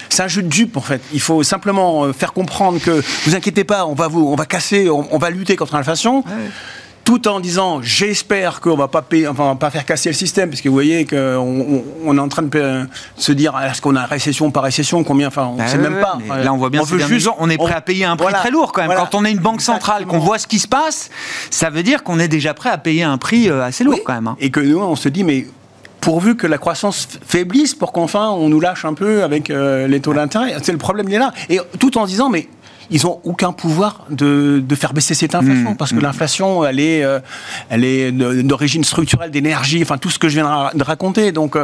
[0.10, 1.02] C'est un jeu de dupe en fait.
[1.14, 4.90] Il faut simplement faire comprendre que vous inquiétez pas, on va vous, on va casser,
[4.90, 6.18] on, on va lutter contre l'inflation.
[6.20, 6.50] Ouais.
[7.04, 10.16] Tout en disant j'espère qu'on va pas payer, enfin, on va pas faire casser le
[10.16, 12.88] système, parce que vous voyez qu'on on, on est en train de pa-
[13.18, 16.18] se dire est-ce qu'on a récession par récession, combien, enfin on Bah sait même pas.
[16.24, 18.26] Enfin, là, on voit bien veut juste- jours, on est prêt à payer un prix
[18.26, 18.88] voilà, très lourd quand même.
[18.92, 19.02] voilà.
[19.12, 21.10] Quand on est une banque centrale, qu'on voit ce qui se passe,
[21.50, 24.02] ça veut dire qu'on est déjà prêt à payer un prix euh, assez lourd Oui.
[24.06, 24.28] quand même.
[24.28, 24.38] hein.
[24.40, 25.48] Et que nous, on se dit, mais
[26.00, 30.00] pourvu que la croissance faiblisse pour qu'enfin on nous lâche un peu avec euh, les
[30.00, 30.56] taux d'intérêt.
[30.64, 31.32] C'est le problème, il est là.
[31.50, 32.48] Et tout en disant, mais
[32.92, 36.80] ils n'ont aucun pouvoir de, de faire baisser cette inflation, Mmh, parce que l'inflation, elle
[36.80, 37.20] est, euh,
[37.70, 41.32] elle est d'origine structurelle d'énergie, enfin tout ce que je viens de, ra- de raconter.
[41.32, 41.56] Donc,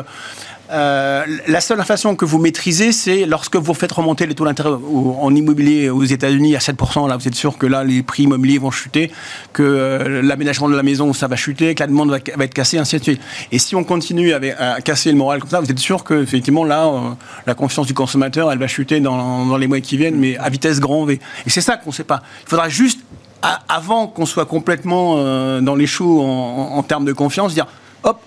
[0.70, 4.72] euh, la seule inflation que vous maîtrisez, c'est lorsque vous faites remonter les taux d'intérêt
[4.72, 7.08] en immobilier aux États-Unis à 7%.
[7.08, 9.12] Là, vous êtes sûr que là, les prix immobiliers vont chuter,
[9.54, 12.78] que euh, l'aménagement de la maison, ça va chuter, que la demande va, être cassée,
[12.78, 13.22] ainsi de suite.
[13.52, 16.66] Et si on continue à, casser le moral comme ça, vous êtes sûr que effectivement
[16.66, 17.00] là, euh,
[17.46, 20.80] la confiance du consommateur, elle va chuter dans, les mois qui viennent, mais à vitesse
[20.80, 21.20] grand V.
[21.46, 22.22] Et c'est ça qu'on ne sait pas.
[22.44, 23.00] Il faudra juste,
[23.70, 25.16] avant qu'on soit complètement
[25.62, 27.68] dans les choux en termes de confiance, dire
[28.04, 28.20] hop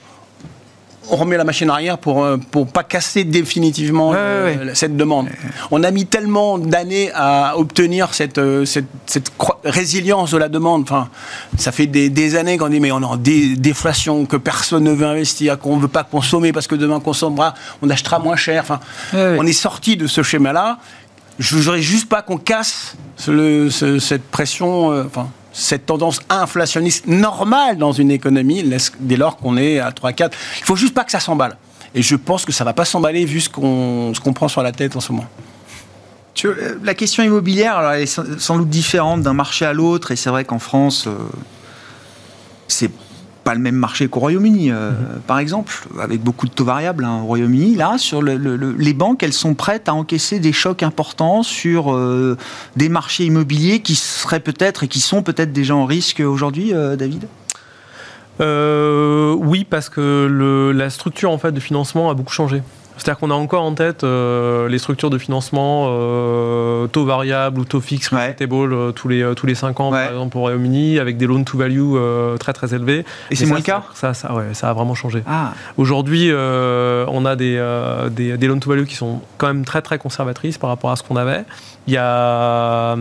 [1.11, 4.75] on remet la machine arrière pour euh, pour pas casser définitivement Ouais, euh, ouais, ouais.
[4.75, 5.29] cette demande.
[5.71, 8.87] On a mis tellement d'années à obtenir cette euh, cette,
[9.65, 10.83] résilience de la demande.
[10.83, 11.09] Enfin,
[11.59, 14.85] ça fait des, des années qu'on dit mais on est en dé- déflation, que personne
[14.85, 18.37] ne veut investir, qu'on veut pas consommer parce que demain on consommera, on achètera moins
[18.37, 18.63] cher.
[18.63, 18.81] Enfin,
[19.13, 20.79] Ouais, on est sorti de ce schéma-là.
[21.39, 26.21] Je voudrais juste pas qu'on casse ce- le- ce- cette pression, euh, enfin, cette tendance
[26.29, 28.65] inflationniste normale dans une économie,
[29.01, 30.31] dès lors qu'on est à 3-4.
[30.59, 31.57] Il faut juste pas que ça s'emballe.
[31.95, 34.71] Et je pense que ça va pas s'emballer vu ce qu'on qu'on prend sur la
[34.73, 35.27] tête en ce moment.
[36.45, 40.17] Euh, la question immobilière, alors, elle est sans doute différente d'un marché à l'autre, et
[40.17, 41.17] c'est vrai qu'en France, euh,
[42.69, 42.91] c'est
[43.45, 44.93] pas le même marché qu'au Royaume-Uni, euh,
[45.27, 47.75] par exemple, avec beaucoup de taux variables hein, au Royaume-Uni.
[47.77, 51.43] Là, sur le- le- le- les banques, elles sont prêtes à encaisser des chocs importants
[51.43, 52.37] sur euh,
[52.77, 56.97] des marchés immobiliers qui seraient peut-être et qui sont peut-être déjà en risque aujourd'hui, euh,
[56.97, 57.27] David?
[58.41, 62.63] Oui, parce que la structure en fait de financement a beaucoup changé.
[63.01, 67.65] C'est-à-dire qu'on a encore en tête euh, les structures de financement euh, taux variable ou
[67.65, 68.35] taux fixe Ouais.
[68.35, 70.03] table euh, tous les tous les 5 ans Ouais.
[70.03, 71.95] par exemple au Royaume-Uni avec des loan to value
[72.39, 73.07] très très élevés.
[73.31, 75.23] Et c'est moins le cas ça, ça, ouais, ça a vraiment changé.
[75.27, 77.57] Ah, Aujourd'hui, on a des,
[78.11, 80.97] des, des loan to value qui sont quand même très très conservatrices par rapport à
[80.97, 81.45] ce qu'on avait.
[81.87, 82.97] Il y a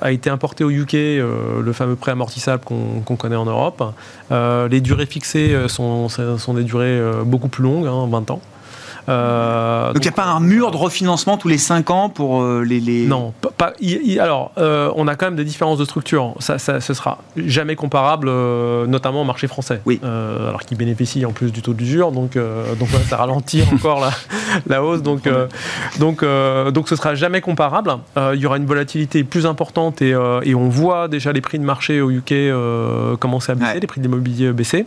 [0.00, 3.82] a été importé au UK le fameux prêt amortissable qu'on connaît en Europe.
[4.30, 8.40] Les durées fixées sont, sont des durées beaucoup plus longues, hein, 20 ans.
[9.08, 12.42] Euh, donc il n'y a pas un mur de refinancement tous les 5 ans pour
[12.42, 13.72] euh, les, les- non, pas,
[14.20, 16.34] alors, euh, on a quand même des différences de structure.
[16.40, 18.28] Ça, ça, ce sera jamais comparable,
[18.86, 19.80] notamment au marché français.
[19.86, 20.00] Oui.
[20.02, 24.10] Alors qu'il bénéficie en plus du taux d'usure, donc, donc ouais, ça ralentit encore la,
[24.66, 25.02] la hausse.
[25.02, 25.28] Donc,
[25.98, 26.24] donc,
[26.72, 27.96] donc, ce sera jamais comparable.
[28.34, 31.64] Il y aura une volatilité plus importante et, et on voit déjà les prix de
[31.64, 32.34] marché au UK
[33.20, 33.80] commencer à baisser, Ouais.
[33.80, 34.86] les prix de l'immobilier baisser.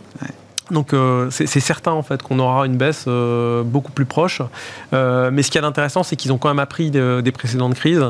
[0.70, 4.42] Donc euh, c'est certain en fait qu'on aura une baisse euh, beaucoup plus proche.
[4.92, 7.74] Euh, mais ce qui est intéressant, c'est qu'ils ont quand même appris de- des précédentes
[7.74, 8.04] crises.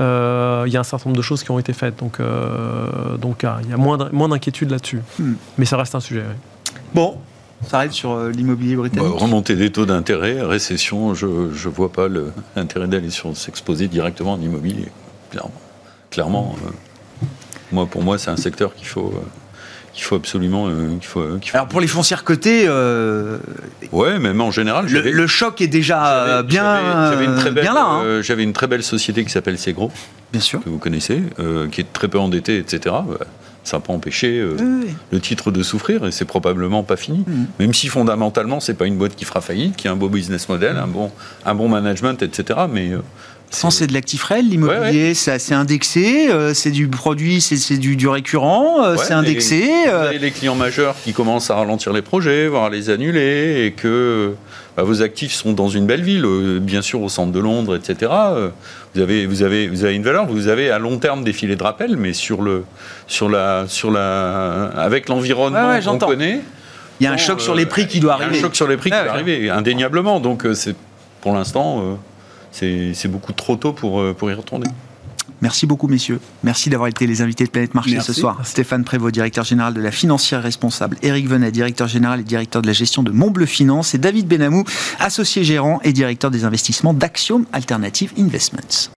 [0.00, 1.98] Euh, Il y a un certain nombre de choses qui ont été faites.
[1.98, 5.00] Donc, euh, donc il y a moins d'in- moins d'inquiétude là-dessus.
[5.18, 5.34] Hmm.
[5.58, 6.22] Mais ça reste un sujet.
[6.28, 6.72] oui.
[6.94, 7.18] Bon,
[7.62, 9.12] on s'arrête sur l'immobilier Bah, britannique.
[9.18, 12.06] remontée des taux d'intérêt, récession, je ne vois pas
[12.56, 14.88] l'intérêt d'aller sur- s'exposer directement en immobilier.
[15.30, 15.52] Clairement.
[16.10, 16.70] Clairement euh,
[17.72, 19.20] moi, pour moi, c'est un secteur qu'il faut, euh,
[19.94, 20.66] qu'il faut absolument.
[20.68, 23.38] euh, qu'il faut, qu'il faut- Alors pour les foncières cotées, euh,
[23.92, 27.64] Ouais, même en général, le, choc est déjà j'avais- bien, j'avais- j'avais une très belle,
[27.64, 27.86] bien là.
[27.86, 28.00] hein.
[28.04, 29.90] euh, J'avais une très belle société qui s'appelle Segro,
[30.32, 30.62] Bien sûr.
[30.62, 32.94] que vous connaissez, euh, qui est très peu endettée, etc.
[33.08, 33.18] Bah,
[33.62, 37.24] ça n'a pas empêché euh, Oui, le titre de souffrir et c'est probablement pas fini.
[37.26, 37.46] Mhm.
[37.60, 40.48] Même si fondamentalement c'est pas une boîte qui fera faillite, qui a un beau business
[40.50, 41.10] model, un bon,
[41.46, 42.60] un bon management, etc.
[42.70, 42.98] Mais euh,
[43.54, 47.76] Sans c'est de l'actif réel, l'immobilier, c'est assez indexé, euh, c'est du produit, c'est c'est
[47.78, 49.60] du, du récurrent, euh, Ouais, c'est indexé.
[49.86, 52.90] Vous euh, avez les clients majeurs qui commencent à ralentir les projets, voire à les
[52.90, 54.34] annuler, et que
[54.76, 56.26] bah, vos actifs sont dans une belle ville,
[56.60, 58.10] bien sûr au centre de Londres, etc.
[58.94, 61.56] Vous avez, vous, avez, vous avez une valeur, vous avez à long terme des filets
[61.56, 62.64] de rappel, mais sur le,
[63.06, 66.40] sur la, sur la, avec l'environnement Ouais, ouais, qu'on connaît,
[67.00, 68.38] Il y a un choc sur les prix qui doit il y a arriver.
[68.40, 69.20] Un choc sur les prix qui Ouais, doit ouais.
[69.20, 70.18] arriver, indéniablement.
[70.18, 70.74] Donc c'est,
[71.20, 71.98] pour l'instant,
[72.54, 74.68] c'est, beaucoup trop tôt pour, euh, pour y retourner.
[75.40, 76.20] Merci beaucoup, messieurs.
[76.42, 78.14] Merci d'avoir été les invités de Planète Marché Merci.
[78.14, 78.40] ce soir.
[78.44, 80.96] Stéphane Prévost, directeur général de la financière responsable.
[81.02, 83.94] Éric Venet, directeur général et directeur de la gestion de Montbleu Finance.
[83.94, 84.64] Et David Benamou,
[85.00, 88.90] associé gérant et directeur des investissements d'Axiom Alternative Investments.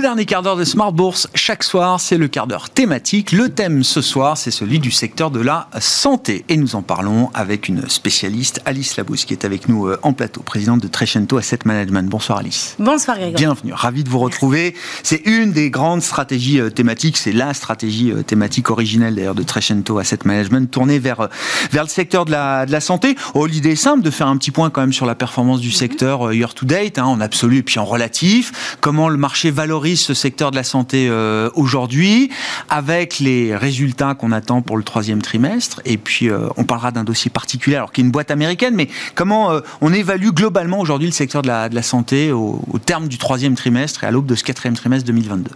[0.00, 3.32] Le dernier quart d'heure de Smart Bourse, chaque soir, c'est le quart d'heure thématique.
[3.32, 6.42] Le thème ce soir, c'est celui du secteur de la santé.
[6.48, 10.14] Et nous en parlons avec une spécialiste, Alice Labousse, qui est avec nous euh, en
[10.14, 12.08] plateau, présidente de Trecento Asset Management.
[12.08, 12.76] Bonsoir Alice.
[12.78, 13.36] Bonsoir Grégoire.
[13.36, 14.74] Bienvenue, ravi de vous retrouver.
[15.02, 19.42] C'est une des grandes stratégies euh, thématiques, c'est la stratégie euh, thématique originelle d'ailleurs de
[19.42, 21.28] Trecento Asset Management, tournée vers,
[21.72, 23.16] vers le secteur de la, de la santé.
[23.34, 25.70] Oh, L'idée est simple de faire un petit point quand même sur la performance du
[25.70, 28.78] secteur euh, year to date, hein, en absolu et puis en relatif.
[28.80, 32.30] Comment le marché valorise ce secteur de la santé euh, aujourd'hui,
[32.68, 35.80] avec les résultats qu'on attend pour le troisième trimestre.
[35.84, 38.88] Et puis euh, on parlera d'un dossier particulier, alors qui est une boîte américaine, mais
[39.14, 42.78] comment euh, on évalue globalement aujourd'hui le secteur de la, de la santé au, au
[42.78, 45.50] terme du troisième trimestre et à l'aube de ce quatrième trimestre 2022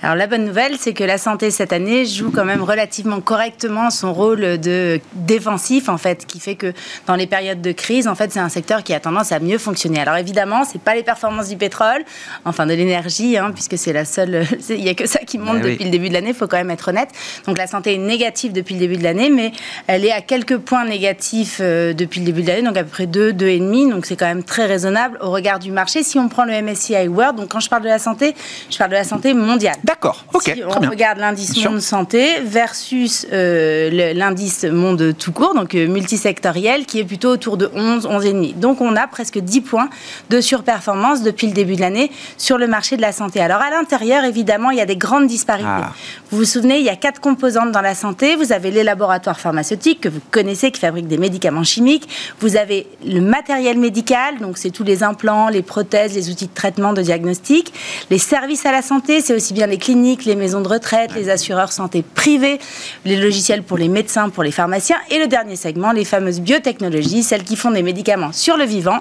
[0.00, 3.90] Alors la bonne nouvelle, c'est que la santé cette année joue quand même relativement correctement
[3.90, 6.72] son rôle de défensif en fait, qui fait que
[7.08, 9.58] dans les périodes de crise, en fait, c'est un secteur qui a tendance à mieux
[9.58, 9.98] fonctionner.
[9.98, 12.04] Alors évidemment, c'est pas les performances du pétrole,
[12.44, 15.64] enfin de l'énergie, hein, puisque c'est la seule, il y a que ça qui monte
[15.64, 15.72] oui.
[15.72, 16.28] depuis le début de l'année.
[16.28, 17.08] Il faut quand même être honnête.
[17.48, 19.50] Donc la santé est négative depuis le début de l'année, mais
[19.88, 22.90] elle est à quelques points négatifs euh, depuis le début de l'année, donc à peu
[22.90, 23.90] près 2, 2,5.
[23.90, 26.04] Donc c'est quand même très raisonnable au regard du marché.
[26.04, 28.36] Si on prend le MSCI World, donc quand je parle de la santé,
[28.70, 29.74] je parle de la santé mondiale.
[29.88, 30.90] D'accord, ok, Si très on bien.
[30.90, 31.70] regarde l'indice sûr.
[31.70, 37.56] monde santé versus euh, l'indice monde tout court, donc euh, multisectoriel, qui est plutôt autour
[37.56, 38.58] de 11, 11,5.
[38.58, 39.88] Donc on a presque 10 points
[40.28, 43.40] de surperformance depuis le début de l'année sur le marché de la santé.
[43.40, 45.66] Alors à l'intérieur, évidemment, il y a des grandes disparités.
[45.66, 45.94] Ah.
[46.30, 48.36] Vous vous souvenez, il y a quatre composantes dans la santé.
[48.36, 52.10] Vous avez les laboratoires pharmaceutiques que vous connaissez, qui fabriquent des médicaments chimiques.
[52.40, 56.54] Vous avez le matériel médical, donc c'est tous les implants, les prothèses, les outils de
[56.54, 57.72] traitement, de diagnostic.
[58.10, 61.30] Les services à la santé, c'est aussi bien les cliniques, les maisons de retraite, les
[61.30, 62.58] assureurs santé privés,
[63.04, 64.96] les logiciels pour les médecins, pour les pharmaciens.
[65.10, 68.98] Et le dernier segment, les fameuses biotechnologies, celles qui font des médicaments sur le vivant,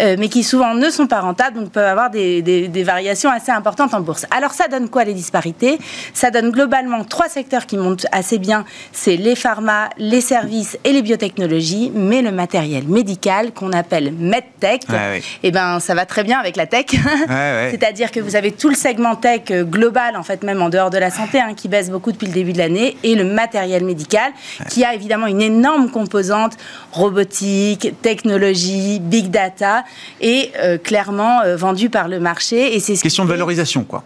[0.00, 3.30] euh, mais qui souvent ne sont pas rentables, donc peuvent avoir des, des- des variations
[3.30, 4.26] assez importantes en bourse.
[4.30, 5.78] Alors ça donne quoi les disparités?
[6.12, 8.64] Ça donne globalement trois secteurs qui montent assez bien.
[8.92, 14.82] C'est les pharma, les services et les biotechnologies, mais le matériel médical qu'on appelle medtech,
[14.88, 15.22] Ouais, ouais.
[15.42, 16.86] eh ben ça va très bien avec la tech.
[16.92, 17.68] ouais.
[17.70, 20.90] C'est-à-dire que vous avez tout le segment tech euh, global, en fait, même en dehors
[20.90, 23.84] de la santé, hein, qui baisse beaucoup depuis le début de l'année, et le matériel
[23.84, 24.32] médical,
[24.68, 26.56] qui a évidemment une énorme composante
[26.92, 29.84] robotique, technologie, big data,
[30.20, 32.74] et euh, clairement euh, vendu par le marché.
[32.74, 34.04] Et c'est question de valorisation, quoi.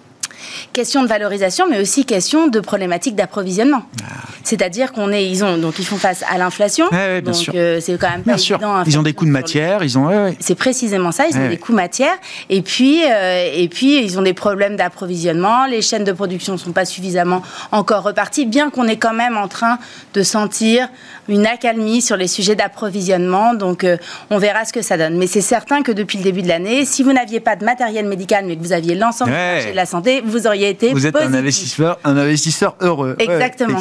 [0.73, 3.83] Question de valorisation, mais aussi question de problématique d'approvisionnement.
[4.03, 4.29] Ah.
[4.45, 6.87] C'est-à-dire qu'on est, ils ont donc ils font face à l'inflation.
[6.87, 8.83] donc euh, c'est quand même pas évident.
[8.87, 10.35] Ils ont des coûts de matière, ils ont.
[10.41, 11.27] c'est précisément ça.
[11.29, 12.15] Ils ont des coûts matière
[12.49, 15.67] et puis euh, et puis ils ont des problèmes d'approvisionnement.
[15.67, 17.43] Les chaînes de production sont pas suffisamment
[17.73, 19.79] encore reparties, bien qu'on est quand même en train
[20.15, 20.89] de sentir
[21.29, 23.55] une accalmie sur les sujets d'approvisionnement.
[23.55, 23.97] Donc, euh,
[24.31, 25.19] on verra ce que ça donne.
[25.19, 28.07] Mais c'est certain que depuis le début de l'année, si vous n'aviez pas de matériel
[28.07, 31.07] médical, mais que vous aviez l'ensemble du marché de la santé, vous auriez été Vous
[31.07, 33.17] êtes un investisseur, un investisseur heureux.
[33.19, 33.79] Exactement.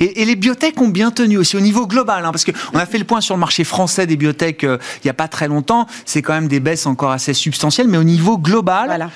[0.00, 2.98] et, les biotech ont bien tenu aussi au niveau global, hein, parce qu'on a fait
[2.98, 5.86] le point sur le marché français des biotech euh, il n'y a pas très longtemps.
[6.04, 8.86] C'est quand même des baisses encore assez substantielles, mais au niveau global.
[8.86, 9.10] Voilà.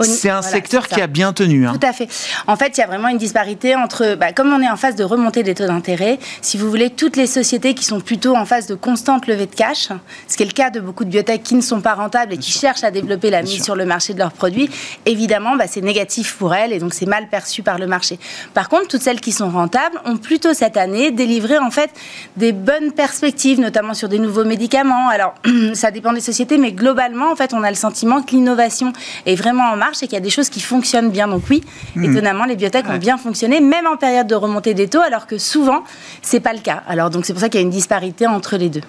[0.00, 1.66] C'est un secteur qui a bien tenu.
[1.66, 1.76] Hein.
[1.78, 2.08] Tout à fait.
[2.46, 4.96] En fait, il y a vraiment une disparité entre, bah, comme on est en phase
[4.96, 8.44] de remontée des taux d'intérêt, si vous voulez, toutes les sociétés qui sont plutôt en
[8.44, 9.88] phase de constante levée de cash,
[10.28, 12.38] ce qui est le cas de beaucoup de biotech qui ne sont pas rentables et
[12.38, 14.68] qui cherchent à développer la mise sur le marché de leurs produits,
[15.04, 18.18] évidemment, bah, c'est négatif pour elles et donc c'est mal perçu par le marché.
[18.54, 21.90] Par contre, toutes celles qui sont rentables ont plutôt cette année délivré en fait
[22.36, 25.08] des bonnes perspectives, notamment sur des nouveaux médicaments.
[25.08, 25.34] Alors,
[25.74, 28.92] ça dépend des sociétés, mais globalement, en fait, on a le sentiment que l'innovation
[29.24, 31.28] est vraiment marche et qu'il y a des choses qui fonctionnent bien.
[31.28, 31.62] Donc oui,
[31.94, 32.04] hmm.
[32.04, 35.38] étonnamment, les biotech ont bien fonctionné, même en période de remontée des taux, alors que
[35.38, 35.84] souvent,
[36.22, 36.82] c'est pas le cas.
[36.88, 38.82] Alors donc c'est pour ça qu'il y a une disparité entre les deux.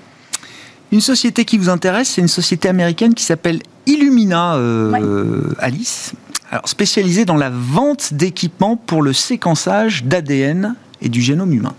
[0.91, 6.13] Une société qui vous intéresse, c'est une société américaine qui s'appelle Illumina, euh, Alice.
[6.49, 11.73] Alors spécialisée dans la vente d'équipements pour le séquençage d'ADN et du génome humain.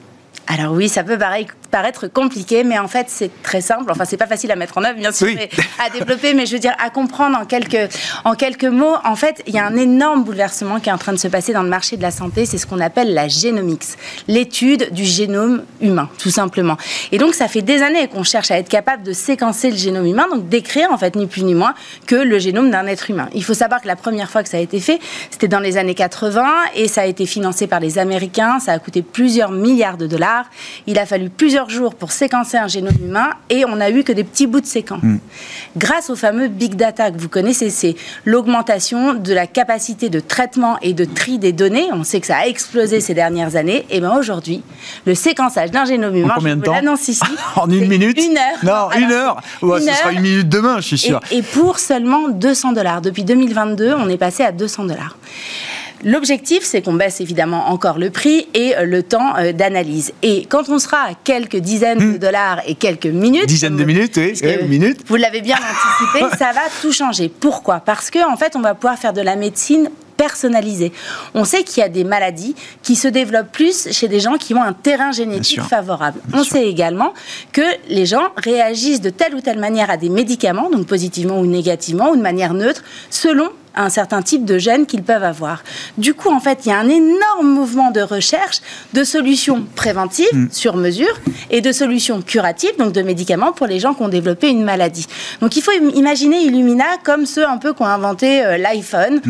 [0.47, 1.55] Alors oui, ça peut paraître
[2.13, 3.91] compliqué, mais en fait c'est très simple.
[3.91, 5.29] Enfin, c'est pas facile à mettre en œuvre, bien sûr,
[5.85, 7.89] à développer, mais je veux dire à comprendre en quelques
[8.25, 8.97] en quelques mots.
[9.05, 11.53] En fait, il y a un énorme bouleversement qui est en train de se passer
[11.53, 12.47] dans le marché de la santé.
[12.47, 13.85] C'est ce qu'on appelle la génomics,
[14.27, 16.77] l'étude du génome humain, tout simplement.
[17.13, 20.07] Et donc, ça fait des années qu'on cherche à être capable de séquencer le génome
[20.07, 21.75] humain, donc d'écrire en fait ni plus ni moins
[22.07, 23.29] que le génome d'un être humain.
[23.35, 24.99] Il faut savoir que la première fois que ça a été fait,
[25.31, 26.45] c'était dans les années 80
[26.75, 28.59] et ça a été financé par les Américains.
[28.61, 30.47] Ça a coûté plusieurs milliards de dollars.
[30.87, 34.13] Il a fallu plusieurs jours pour séquencer un génome humain et on n'a eu que
[34.13, 35.03] des petits bouts de séquence.
[35.03, 35.19] Mm.
[35.77, 40.79] Grâce au fameux big data que vous connaissez, c'est l'augmentation de la capacité de traitement
[40.81, 41.89] et de tri des données.
[41.93, 43.85] On sait que ça a explosé ces dernières années.
[43.91, 44.63] Et bien aujourd'hui,
[45.05, 47.21] le séquençage d'un génome humain, en combien de temps ici.
[47.57, 48.91] en une minute Une heure.
[48.93, 49.41] Non, une heure.
[49.61, 51.21] ce sera une minute demain, je suis sûr.
[51.31, 53.01] Et, et pour seulement 200 dollars.
[53.01, 55.17] Depuis 2022, on est passé à 200 dollars.
[56.05, 60.13] L'objectif, c'est qu'on baisse évidemment encore le prix et euh, le temps euh, d'analyse.
[60.23, 62.19] Et quand on sera à quelques dizaines de hmm.
[62.19, 65.01] dollars et quelques minutes, dizaines de minutes, oui, minutes.
[65.07, 67.29] Vous l'avez bien anticipé, ça va tout changer.
[67.29, 67.81] Pourquoi?
[67.81, 70.93] Parce que en fait, on va pouvoir faire de la médecine personnalisée.
[71.35, 74.53] On sait qu'il y a des maladies qui se développent plus chez des gens qui
[74.53, 76.21] ont un terrain génétique favorable.
[76.35, 77.15] On sait également
[77.53, 81.47] que les gens réagissent de telle ou telle manière à des médicaments, donc positivement ou
[81.47, 85.63] négativement, ou de manière neutre, selon un certain type de gènes qu'ils peuvent avoir.
[85.97, 88.61] Du coup, en fait, il y a un énorme mouvement de recherche
[88.93, 90.49] de solutions préventives mm.
[90.51, 91.19] sur mesure
[91.51, 95.07] et de solutions curatives, donc de médicaments pour les gens qui ont développé une maladie.
[95.41, 99.21] Donc il faut imaginer Illumina comme ceux un peu qui ont inventé euh, l'iPhone.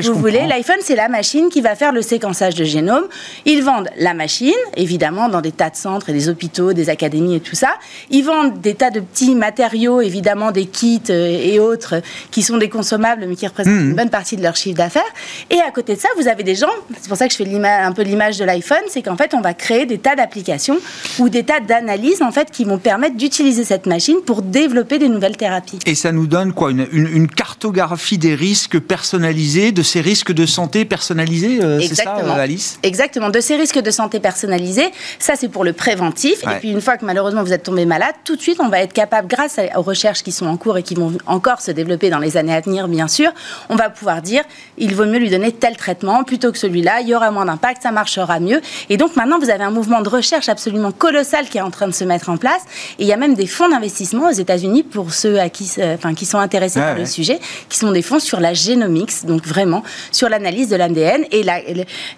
[0.00, 3.04] si vous voulez, l'iPhone, c'est la machine qui va faire le séquençage de génome.
[3.44, 7.36] Ils vendent la machine, évidemment, dans des tas de centres et des hôpitaux, des académies
[7.36, 7.70] et tout ça.
[8.10, 12.00] Ils vendent des tas de petits matériaux, évidemment, des kits euh, et autres
[12.30, 13.90] qui sont des consommables mais qui représentent mm.
[13.90, 15.02] une bonne partie de leur chiffre d'affaires.
[15.50, 16.70] Et à côté de ça, vous avez des gens,
[17.00, 19.40] c'est pour ça que je fais un peu l'image de l'iPhone, c'est qu'en fait, on
[19.40, 20.78] va créer des tas d'applications
[21.18, 25.08] ou des tas d'analyses en fait qui vont permettre d'utiliser cette machine pour développer des
[25.08, 25.80] nouvelles thérapies.
[25.86, 26.70] Et ça nous donne quoi?
[26.70, 32.16] Une, une, cartographie des risques personnalisés, de ces risques de santé personnalisés, euh, c'est ça,
[32.18, 32.78] euh, Alice?
[32.82, 34.90] Exactement, de ces risques de santé personnalisés.
[35.18, 36.42] Ça, c'est pour le préventif.
[36.44, 38.80] Et puis une fois que malheureusement vous êtes tombé malade, tout de suite, on va
[38.80, 42.10] être capable, grâce aux recherches qui sont en cours et qui vont encore se développer
[42.10, 43.30] dans les années à venir, bien sûr,
[43.68, 44.42] on va pouvoir dire
[44.76, 47.82] il vaut mieux lui donner tel traitement plutôt que celui-là, il y aura moins d'impact,
[47.82, 48.60] ça marchera mieux.
[48.90, 51.86] Et donc maintenant, vous avez un mouvement de recherche absolument colossal qui est en train
[51.86, 52.62] de se mettre en place.
[52.98, 56.14] Et il y a même des fonds d'investissement aux États-Unis pour ceux à qui, enfin,
[56.14, 59.82] qui sont intéressés par le sujet, qui sont des fonds sur la génomics, donc vraiment
[60.12, 61.44] sur l'analyse de l'ADN et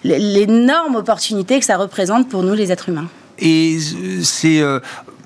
[0.03, 3.07] l'énorme opportunité que ça représente pour nous les êtres humains.
[3.39, 3.77] Et
[4.23, 4.79] c'est euh,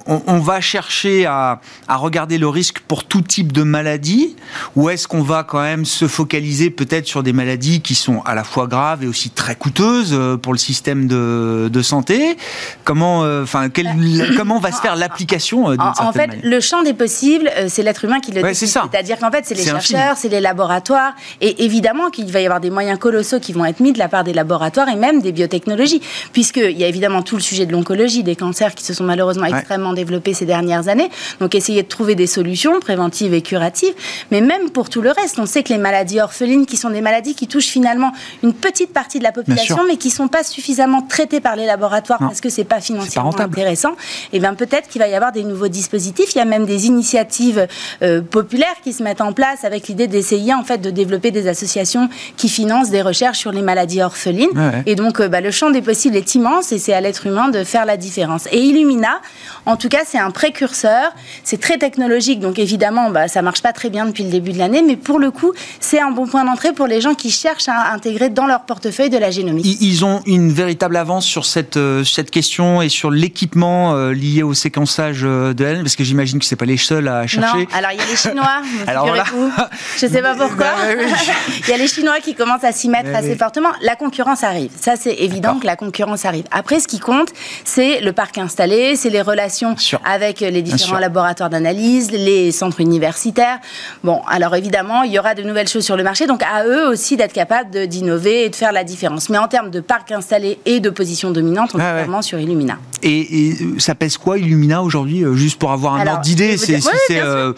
[0.07, 4.35] on, va chercher à, regarder le risque pour tout type de maladie
[4.75, 8.35] ou est-ce qu'on va quand même se focaliser peut-être sur des maladies qui sont à
[8.35, 12.37] la fois graves et aussi très coûteuses euh, pour le système de, santé?
[12.83, 16.93] Comment, euh, enfin, bah, comment va se faire l'application En, en fait, le champ des
[16.93, 18.67] possibles, c'est l'être humain qui le ouais, décide.
[18.67, 22.59] C'est-à-dire qu'en fait, c'est les chercheurs, c'est les laboratoires, et évidemment qu'il va y avoir
[22.59, 25.31] des moyens colossaux qui vont être mis de la part des laboratoires et même des
[25.31, 26.01] biotechnologies,
[26.33, 29.45] puisqu'il y a évidemment tout le sujet de l'oncologie, des cancers qui se sont malheureusement
[29.45, 31.09] extrêmement développés ces dernières années.
[31.39, 33.95] Donc essayer de trouver des solutions préventives et curatives.
[34.29, 37.01] Mais même pour tout le reste, on sait que les maladies orphelines, qui sont des
[37.01, 38.11] maladies qui touchent finalement
[38.43, 41.65] une petite partie de la population, mais qui ne sont pas suffisamment traitées par les
[41.65, 45.31] laboratoires parce que c'est pas financièrement intéressant, et eh bien peut-être qu'il va y avoir
[45.31, 46.35] des nouveaux dispositifs.
[46.35, 47.67] Il y a même des initiatives
[48.01, 51.47] euh, populaires qui se mettent en place avec l'idée d'essayer en fait de développer des
[51.47, 54.49] associations qui financent des recherches sur les maladies orphelines.
[54.85, 57.49] Et donc euh, bah, le champ des possibles est immense et c'est à l'être humain
[57.49, 58.47] de faire la différence.
[58.51, 59.21] Et Illumina,
[59.65, 61.11] en tout cas, c'est un précurseur.
[61.43, 64.57] C'est très technologique, donc évidemment, bah, ça marche pas très bien depuis le début de
[64.57, 67.69] l'année, mais pour le coup, c'est un bon point d'entrée pour les gens qui cherchent
[67.69, 69.77] à intégrer dans leur portefeuille de la génomique.
[69.81, 74.43] Ils ont une véritable avance sur cette, euh, cette question et sur l'équipement euh, lié
[74.43, 77.57] au séquençage euh, de l'ADN, parce que j'imagine que c'est pas les seuls à chercher.
[77.57, 79.51] Non, alors il y a les Chinois, alors vous
[79.97, 80.67] je sais pas pourquoi.
[81.67, 83.69] il y a les Chinois qui commencent à s'y mettre assez fortement.
[83.81, 86.45] La concurrence arrive, ça c'est évident que la concurrence arrive.
[86.51, 87.29] Après, ce qui compte,
[87.63, 93.59] c'est le parc installé, c'est les relations avec les différents laboratoires d'analyse, les centres universitaires.
[94.03, 96.87] Bon, alors évidemment, il y aura de nouvelles choses sur le marché, donc à eux
[96.87, 99.29] aussi d'être capables d'innover et de faire la différence.
[99.29, 102.77] Mais en termes de parc installé et de position dominante, on est vraiment sur Illumina.
[103.03, 106.57] Et, ça pèse quoi Illumina aujourd'hui, euh, juste pour avoir un ordre d'idée?
[106.57, 106.79] C'est
[107.11, 107.53] euh,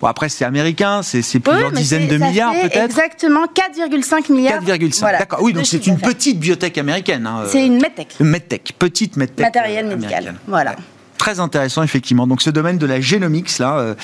[0.00, 2.84] bon, après c'est américain, c'est plusieurs dizaines de milliards peut-être?
[2.84, 4.62] Exactement 4,5 milliards.
[4.62, 5.18] 4,5.
[5.18, 5.40] D'accord.
[5.42, 7.26] Oui, donc c'est une petite biotech américaine.
[7.26, 8.18] Hein, c'est une medtech.
[8.20, 9.46] Medtech, petite medtech.
[9.46, 10.34] Matériel médical.
[10.46, 10.76] Voilà
[11.20, 12.26] très intéressant effectivement.
[12.26, 13.94] Donc ce domaine de la génomics là, euh,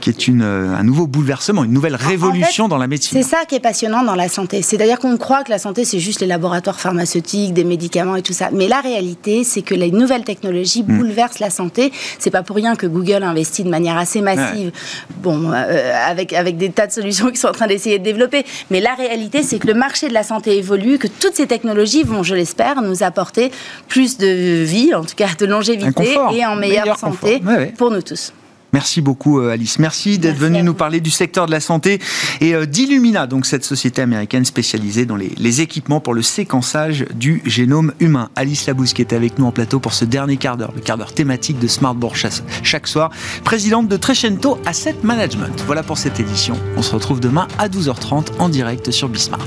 [0.00, 3.20] qui est une, euh, un nouveau bouleversement, une nouvelle révolution dans la médecine.
[3.20, 4.62] C'est ça qui est passionnant dans la santé.
[4.62, 8.32] C'est-à-dire qu'on croit que la santé c'est juste les laboratoires pharmaceutiques, des médicaments et tout
[8.32, 8.50] ça.
[8.52, 10.98] Mais la réalité, c'est que les nouvelles technologies hmm.
[10.98, 11.92] bouleversent la santé.
[12.20, 14.70] C'est pas pour rien que Google investit de manière assez massive,
[15.16, 18.44] bon, euh, avec avec des tas de solutions qu'ils sont en train d'essayer de développer.
[18.70, 22.04] Mais la réalité, c'est que le marché de la santé évolue, que toutes ces technologies
[22.04, 23.50] vont, je l'espère, nous apporter
[23.88, 27.42] plus de vie, en tout cas de longévité et en meilleure, santé
[27.76, 28.32] pour nous tous.
[28.72, 29.78] Merci beaucoup euh, Alice.
[29.78, 32.00] Merci d'être venue nous parler du secteur de la santé
[32.40, 37.42] et euh, d'Illumina, donc cette société américaine spécialisée dans les, équipements pour le séquençage du
[37.44, 38.30] génome humain.
[38.36, 40.96] Alice Labousse qui est avec nous en plateau pour ce dernier quart d'heure, le quart
[40.96, 42.16] d'heure thématique de Smartboard
[42.62, 43.10] chaque soir,
[43.44, 45.62] présidente de Trecento Asset Management.
[45.66, 46.56] Voilà pour cette édition.
[46.78, 49.46] On se retrouve demain à 12h30 en direct sur Bismart.